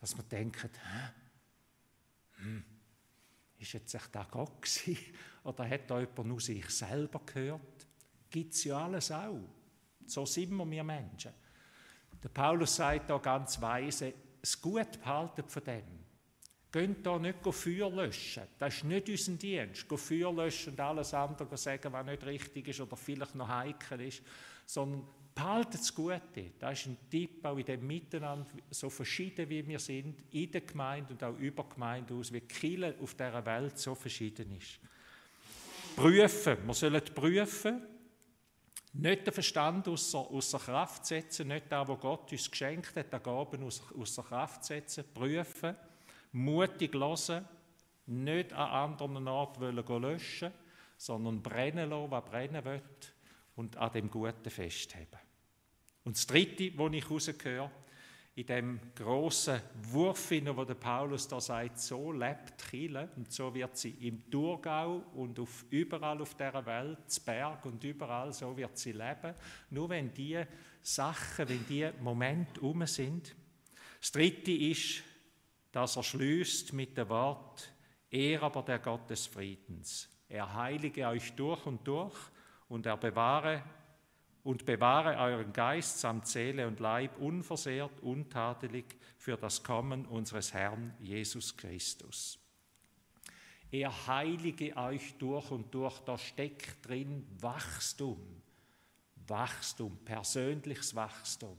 dass 0.00 0.16
wir 0.16 0.24
denken, 0.24 0.68
hä? 0.72 1.25
Hm, 2.36 2.64
ist 3.58 3.72
jetzt 3.72 3.94
echt 3.94 4.14
da 4.14 4.26
Gott 4.30 4.62
gewesen? 4.62 4.98
Oder 5.44 5.68
hat 5.68 5.90
da 5.90 6.00
jemand 6.00 6.26
nur 6.26 6.40
sich 6.40 6.68
selber 6.70 7.20
gehört? 7.24 7.86
Gibt 8.30 8.54
es 8.54 8.64
ja 8.64 8.84
alles 8.84 9.10
auch. 9.10 9.48
So 10.06 10.26
sind 10.26 10.50
wir, 10.52 10.70
wir 10.70 10.84
Menschen. 10.84 11.32
Der 12.22 12.28
Paulus 12.28 12.76
sagt 12.76 13.10
da 13.10 13.18
ganz 13.18 13.60
weise, 13.60 14.12
das 14.40 14.60
Gut 14.60 15.00
behalten 15.00 15.48
von 15.48 15.64
dem. 15.64 16.06
Geht 16.70 17.06
da 17.06 17.18
nicht 17.18 17.42
Feuer 17.42 17.90
löschen. 17.90 18.42
Das 18.58 18.74
ist 18.74 18.84
nicht 18.84 19.08
unser 19.08 19.32
Dienst. 19.32 19.86
Feuer 19.88 20.32
löschen 20.32 20.72
und 20.72 20.80
alles 20.80 21.14
andere 21.14 21.56
sagen, 21.56 21.92
was 21.92 22.04
nicht 22.04 22.24
richtig 22.24 22.68
ist 22.68 22.80
oder 22.80 22.96
vielleicht 22.96 23.34
noch 23.34 23.48
heikel 23.48 24.00
ist. 24.02 24.22
Sondern 24.66 25.06
behaltet 25.36 25.80
das 25.80 25.94
Gute. 25.94 26.52
Das 26.58 26.80
ist 26.80 26.86
ein 26.86 26.96
Tipp 27.10 27.44
auch 27.44 27.58
in 27.58 27.64
dem 27.66 27.86
Miteinander, 27.86 28.50
so 28.70 28.88
verschieden 28.88 29.48
wie 29.50 29.66
wir 29.68 29.78
sind, 29.78 30.24
in 30.32 30.50
der 30.50 30.62
Gemeinde 30.62 31.12
und 31.12 31.22
auch 31.22 31.36
über 31.36 31.64
Gemeinde 31.64 32.14
aus, 32.14 32.32
wie 32.32 32.40
Kirche 32.40 32.96
auf 33.00 33.14
dieser 33.14 33.44
Welt 33.44 33.78
so 33.78 33.94
verschieden 33.94 34.56
ist. 34.56 34.80
Prüfen. 35.94 36.66
Wir 36.66 36.74
sollen 36.74 37.02
prüfen, 37.14 37.82
nicht 38.94 39.26
den 39.26 39.34
Verstand 39.34 39.86
außer, 39.88 40.18
außer 40.18 40.58
Kraft 40.58 41.04
setzen, 41.04 41.48
nicht 41.48 41.66
da, 41.70 41.86
wo 41.86 41.96
Gott 41.96 42.32
uns 42.32 42.50
geschenkt 42.50 42.96
hat, 42.96 43.12
die 43.12 43.18
Gaben 43.18 43.62
außer, 43.62 43.84
außer 43.94 44.22
Kraft 44.22 44.64
setzen, 44.64 45.04
prüfen, 45.12 45.76
mutig 46.32 46.94
hören, 46.94 47.46
nicht 48.06 48.54
an 48.54 48.90
anderen 48.90 49.28
Orten 49.28 49.60
wollen 49.60 50.02
löschen, 50.02 50.50
sondern 50.96 51.42
brennen 51.42 51.90
lassen, 51.90 52.10
was 52.10 52.24
brennen 52.24 52.64
will, 52.64 52.82
und 53.56 53.76
an 53.76 53.92
dem 53.92 54.10
Guten 54.10 54.50
festheben. 54.50 55.25
Und 56.06 56.16
das 56.16 56.24
Dritte, 56.24 56.70
wo 56.78 56.86
ich 56.86 57.10
rausgehöre, 57.10 57.68
in 58.36 58.46
dem 58.46 58.80
großen 58.94 59.60
Wurf, 59.90 60.30
wo 60.30 60.64
der 60.64 60.74
Paulus 60.74 61.26
da 61.26 61.40
sagt, 61.40 61.80
so 61.80 62.12
lebt 62.12 62.62
Chile 62.70 63.08
und 63.16 63.32
so 63.32 63.52
wird 63.52 63.76
sie 63.76 63.90
im 64.06 64.30
Thurgau 64.30 65.02
und 65.14 65.40
auf, 65.40 65.64
überall 65.68 66.22
auf 66.22 66.34
der 66.36 66.64
Welt, 66.64 67.10
zu 67.10 67.24
Berg 67.24 67.64
und 67.64 67.82
überall, 67.82 68.32
so 68.32 68.56
wird 68.56 68.78
sie 68.78 68.92
leben. 68.92 69.34
Nur 69.70 69.88
wenn 69.88 70.14
die 70.14 70.44
Sachen, 70.80 71.48
wenn 71.48 71.66
die 71.66 71.90
Momente 72.00 72.60
um 72.60 72.86
sind. 72.86 73.34
Das 73.98 74.12
Dritte 74.12 74.52
ist, 74.52 75.02
dass 75.72 75.96
er 75.96 76.04
schließt 76.04 76.72
mit 76.72 76.96
dem 76.96 77.08
Wort, 77.08 77.68
er 78.10 78.44
aber 78.44 78.62
der 78.62 78.78
Gott 78.78 79.10
des 79.10 79.26
Friedens. 79.26 80.08
Er 80.28 80.54
heilige 80.54 81.08
euch 81.08 81.32
durch 81.32 81.66
und 81.66 81.84
durch 81.88 82.16
und 82.68 82.86
er 82.86 82.96
bewahre 82.96 83.64
und 84.46 84.64
bewahre 84.64 85.16
euren 85.18 85.52
Geist 85.52 85.98
samt 85.98 86.28
Seele 86.28 86.68
und 86.68 86.78
Leib 86.78 87.18
unversehrt, 87.18 87.98
untadelig 88.00 88.84
für 89.18 89.36
das 89.36 89.64
Kommen 89.64 90.06
unseres 90.06 90.54
Herrn 90.54 90.94
Jesus 91.00 91.56
Christus. 91.56 92.38
Er 93.72 94.06
heilige 94.06 94.76
euch 94.76 95.18
durch 95.18 95.50
und 95.50 95.74
durch, 95.74 95.98
da 95.98 96.16
steckt 96.16 96.86
drin 96.86 97.26
Wachstum, 97.40 98.20
Wachstum, 99.26 99.98
persönliches 100.04 100.94
Wachstum. 100.94 101.58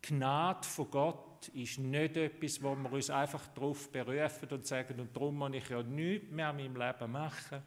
Gnade 0.00 0.66
von 0.66 0.90
Gott 0.90 1.48
ist 1.48 1.78
nicht 1.78 2.16
etwas, 2.16 2.62
wo 2.62 2.74
wir 2.74 2.90
uns 2.90 3.10
einfach 3.10 3.46
darauf 3.48 3.92
berufen 3.92 4.48
und 4.48 4.66
sagen, 4.66 4.98
und 4.98 5.14
darum 5.14 5.36
muss 5.36 5.52
ich 5.52 5.68
ja 5.68 5.82
nichts 5.82 6.30
mehr 6.30 6.50
in 6.52 6.56
meinem 6.56 6.76
Leben 6.76 7.12
machen 7.12 7.62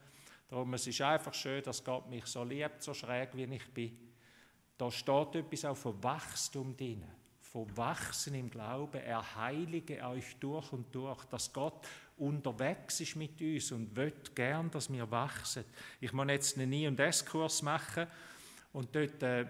Darum 0.47 0.73
es 0.73 0.88
ist 0.88 1.01
einfach 1.01 1.33
schön, 1.33 1.62
dass 1.63 1.83
Gott 1.83 2.10
mich 2.10 2.25
so 2.25 2.43
liebt, 2.43 2.81
so 2.81 2.93
schräg 2.93 3.29
wie 3.33 3.43
ich 3.43 3.73
bin. 3.73 3.97
Da 4.77 4.89
steht 4.89 5.36
etwas 5.36 5.65
auch 5.65 5.75
von 5.75 6.01
Wachstum 6.01 6.77
drin, 6.77 7.03
von 7.41 7.75
Wachsen 7.75 8.36
im 8.36 8.49
Glauben. 8.49 9.01
Er 9.01 9.36
heilige 9.36 10.01
euch 10.05 10.38
durch 10.39 10.71
und 10.71 10.93
durch, 10.93 11.25
dass 11.25 11.51
Gott 11.51 11.86
unterwegs 12.17 13.01
ist 13.01 13.15
mit 13.15 13.41
uns 13.41 13.71
und 13.71 13.93
will 13.95 14.13
gern, 14.33 14.71
dass 14.71 14.91
wir 14.91 15.10
wachsen. 15.12 15.65
Ich 15.99 16.13
muss 16.13 16.27
jetzt 16.29 16.57
einen 16.57 16.71
I- 16.71 16.88
und 16.88 16.99
S-Kurs 16.99 17.62
machen 17.62 18.07
und 18.71 18.95
dort 18.95 19.21
äh, 19.23 19.45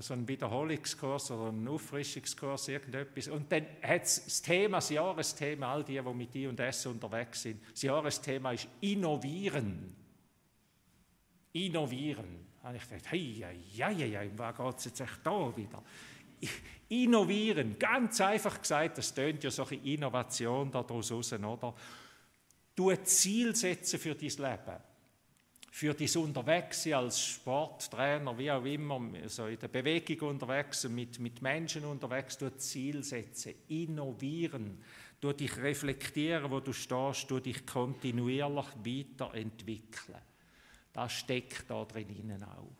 so 0.00 0.12
einen 0.12 0.26
Wiederholungskurs 0.28 1.30
oder 1.30 1.48
einen 1.48 1.68
Auffrischungskurs, 1.68 2.68
irgendetwas. 2.68 3.28
Und 3.28 3.50
dann 3.50 3.66
hat 3.82 4.02
das 4.02 4.42
Thema, 4.42 4.78
das 4.78 4.90
Jahresthema, 4.90 5.72
all 5.72 5.84
die, 5.84 6.00
die 6.00 6.14
mit 6.14 6.34
I 6.34 6.46
und 6.46 6.60
S 6.60 6.86
unterwegs 6.86 7.42
sind, 7.42 7.60
das 7.70 7.82
Jahresthema 7.82 8.52
ist 8.52 8.68
Innovieren 8.80 10.01
innovieren. 11.52 12.46
Und 12.62 12.76
ich 12.76 12.84
dachte, 12.84 13.10
hey, 13.10 13.32
ja, 13.74 13.90
ja, 13.90 14.06
ja, 14.06 14.20
was 14.36 14.56
geht 14.56 14.78
es 14.78 14.84
jetzt 14.86 15.00
echt 15.00 15.20
da 15.24 15.56
wieder? 15.56 15.82
Innovieren, 16.88 17.78
ganz 17.78 18.20
einfach 18.20 18.60
gesagt, 18.60 18.98
das 18.98 19.14
tönt 19.14 19.42
ja 19.42 19.50
so 19.50 19.64
eine 19.66 19.80
Innovation 19.84 20.70
daraus 20.70 21.10
raus, 21.10 21.32
oder? 21.32 21.74
Du 22.74 22.90
ein 22.90 23.04
Ziel 23.04 23.54
setzen 23.54 23.98
für 23.98 24.14
dein 24.14 24.28
Leben, 24.28 24.80
für 25.70 25.94
dein 25.94 26.22
Unterwegssein 26.22 26.94
als 26.94 27.20
Sporttrainer, 27.20 28.36
wie 28.36 28.50
auch 28.50 28.64
immer, 28.64 29.00
so 29.26 29.46
in 29.46 29.58
der 29.58 29.68
Bewegung 29.68 30.30
unterwegs, 30.30 30.88
mit, 30.88 31.18
mit 31.18 31.40
Menschen 31.42 31.84
unterwegs, 31.84 32.38
du 32.38 32.46
ein 32.46 32.58
Ziel 32.58 33.02
setzen, 33.02 33.54
innovieren, 33.68 34.82
du 35.20 35.32
dich 35.32 35.56
reflektieren, 35.58 36.50
wo 36.50 36.60
du 36.60 36.72
stehst, 36.72 37.30
du 37.30 37.40
dich 37.40 37.64
kontinuierlich 37.64 38.66
weiterentwickeln. 38.84 40.31
Das 40.92 41.12
steckt 41.12 41.68
da 41.68 41.84
drinnen 41.84 42.42
auch. 42.42 42.70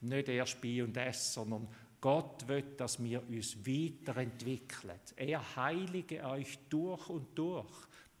Nicht 0.00 0.28
erst 0.28 0.60
bei 0.60 0.82
und 0.82 0.96
es, 0.96 1.32
sondern 1.32 1.66
Gott 2.00 2.46
will, 2.46 2.74
dass 2.76 3.02
wir 3.02 3.26
uns 3.26 3.56
weiterentwickeln. 3.66 5.00
Er 5.16 5.56
heilige 5.56 6.22
euch 6.24 6.58
durch 6.68 7.08
und 7.08 7.38
durch 7.38 7.72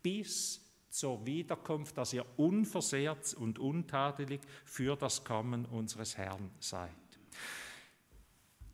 bis 0.02 0.60
zur 0.88 1.26
Wiederkunft, 1.26 1.98
dass 1.98 2.14
ihr 2.14 2.24
unversehrt 2.38 3.34
und 3.34 3.58
untadelig 3.58 4.40
für 4.64 4.96
das 4.96 5.22
Kommen 5.22 5.66
unseres 5.66 6.16
Herrn 6.16 6.50
seid. 6.60 6.90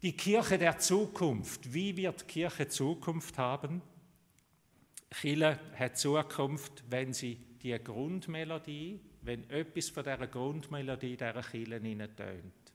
Die 0.03 0.17
Kirche 0.17 0.59
der 0.59 0.79
Zukunft. 0.79 1.75
Wie 1.75 1.97
wird 1.97 2.21
die 2.21 2.27
Kirche 2.27 2.69
Zukunft 2.69 3.37
haben? 3.37 3.83
Chile 5.13 5.59
hat 5.75 5.99
Zukunft, 5.99 6.85
wenn 6.89 7.13
sie 7.13 7.39
die 7.63 7.79
Grundmelodie, 7.79 9.01
wenn 9.23 9.49
etwas 9.51 9.89
von 9.91 10.03
dieser 10.03 10.27
Grundmelodie 10.27 11.17
dieser 11.17 11.43
Kirche 11.43 12.15
tönt. 12.17 12.73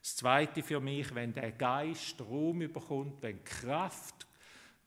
Das 0.00 0.16
Zweite 0.16 0.62
für 0.62 0.80
mich, 0.80 1.14
wenn 1.14 1.32
der 1.32 1.52
Geist 1.52 2.20
Raum 2.20 2.62
überkommt, 2.62 3.20
wenn 3.22 3.42
Kraft, 3.44 4.26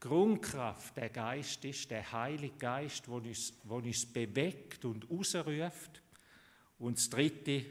Grundkraft 0.00 0.96
der 0.96 1.10
Geist 1.10 1.64
ist, 1.64 1.90
der 1.90 2.10
Heilige 2.10 2.56
Geist, 2.56 3.06
der 3.06 3.14
uns, 3.14 3.52
uns 3.68 4.12
bewegt 4.12 4.84
und 4.84 5.08
ausruft. 5.10 6.02
Und 6.78 6.98
das 6.98 7.08
Dritte, 7.08 7.64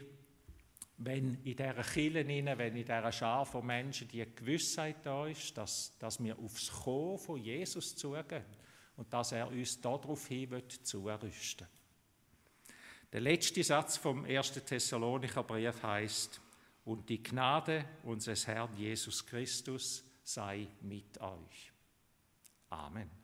wenn 0.96 1.34
in 1.44 1.56
dieser 1.56 1.74
Kirche, 1.74 2.26
wenn 2.26 2.76
in 2.76 2.84
dieser 2.84 3.12
Schar 3.12 3.44
von 3.44 3.66
Menschen 3.66 4.08
die 4.08 4.24
Gewissheit 4.34 5.04
da 5.04 5.26
ist, 5.26 5.56
dass, 5.58 5.96
dass 5.98 6.22
wir 6.22 6.38
aufs 6.38 6.70
Kommen 6.70 7.18
von 7.18 7.38
Jesus 7.38 7.94
zugehen 7.96 8.44
und 8.96 9.12
dass 9.12 9.32
er 9.32 9.48
uns 9.48 9.80
darauf 9.80 10.26
hin 10.26 10.62
zurüsten 10.82 11.66
will. 11.66 12.74
Der 13.12 13.20
letzte 13.20 13.62
Satz 13.62 13.96
vom 13.96 14.24
1. 14.24 14.52
Thessalonicher 14.64 15.42
Brief 15.42 15.82
heißt: 15.82 16.40
Und 16.84 17.08
die 17.08 17.22
Gnade 17.22 17.84
unseres 18.04 18.46
Herrn 18.46 18.74
Jesus 18.76 19.24
Christus 19.26 20.04
sei 20.24 20.66
mit 20.80 21.20
euch. 21.20 21.72
Amen. 22.70 23.21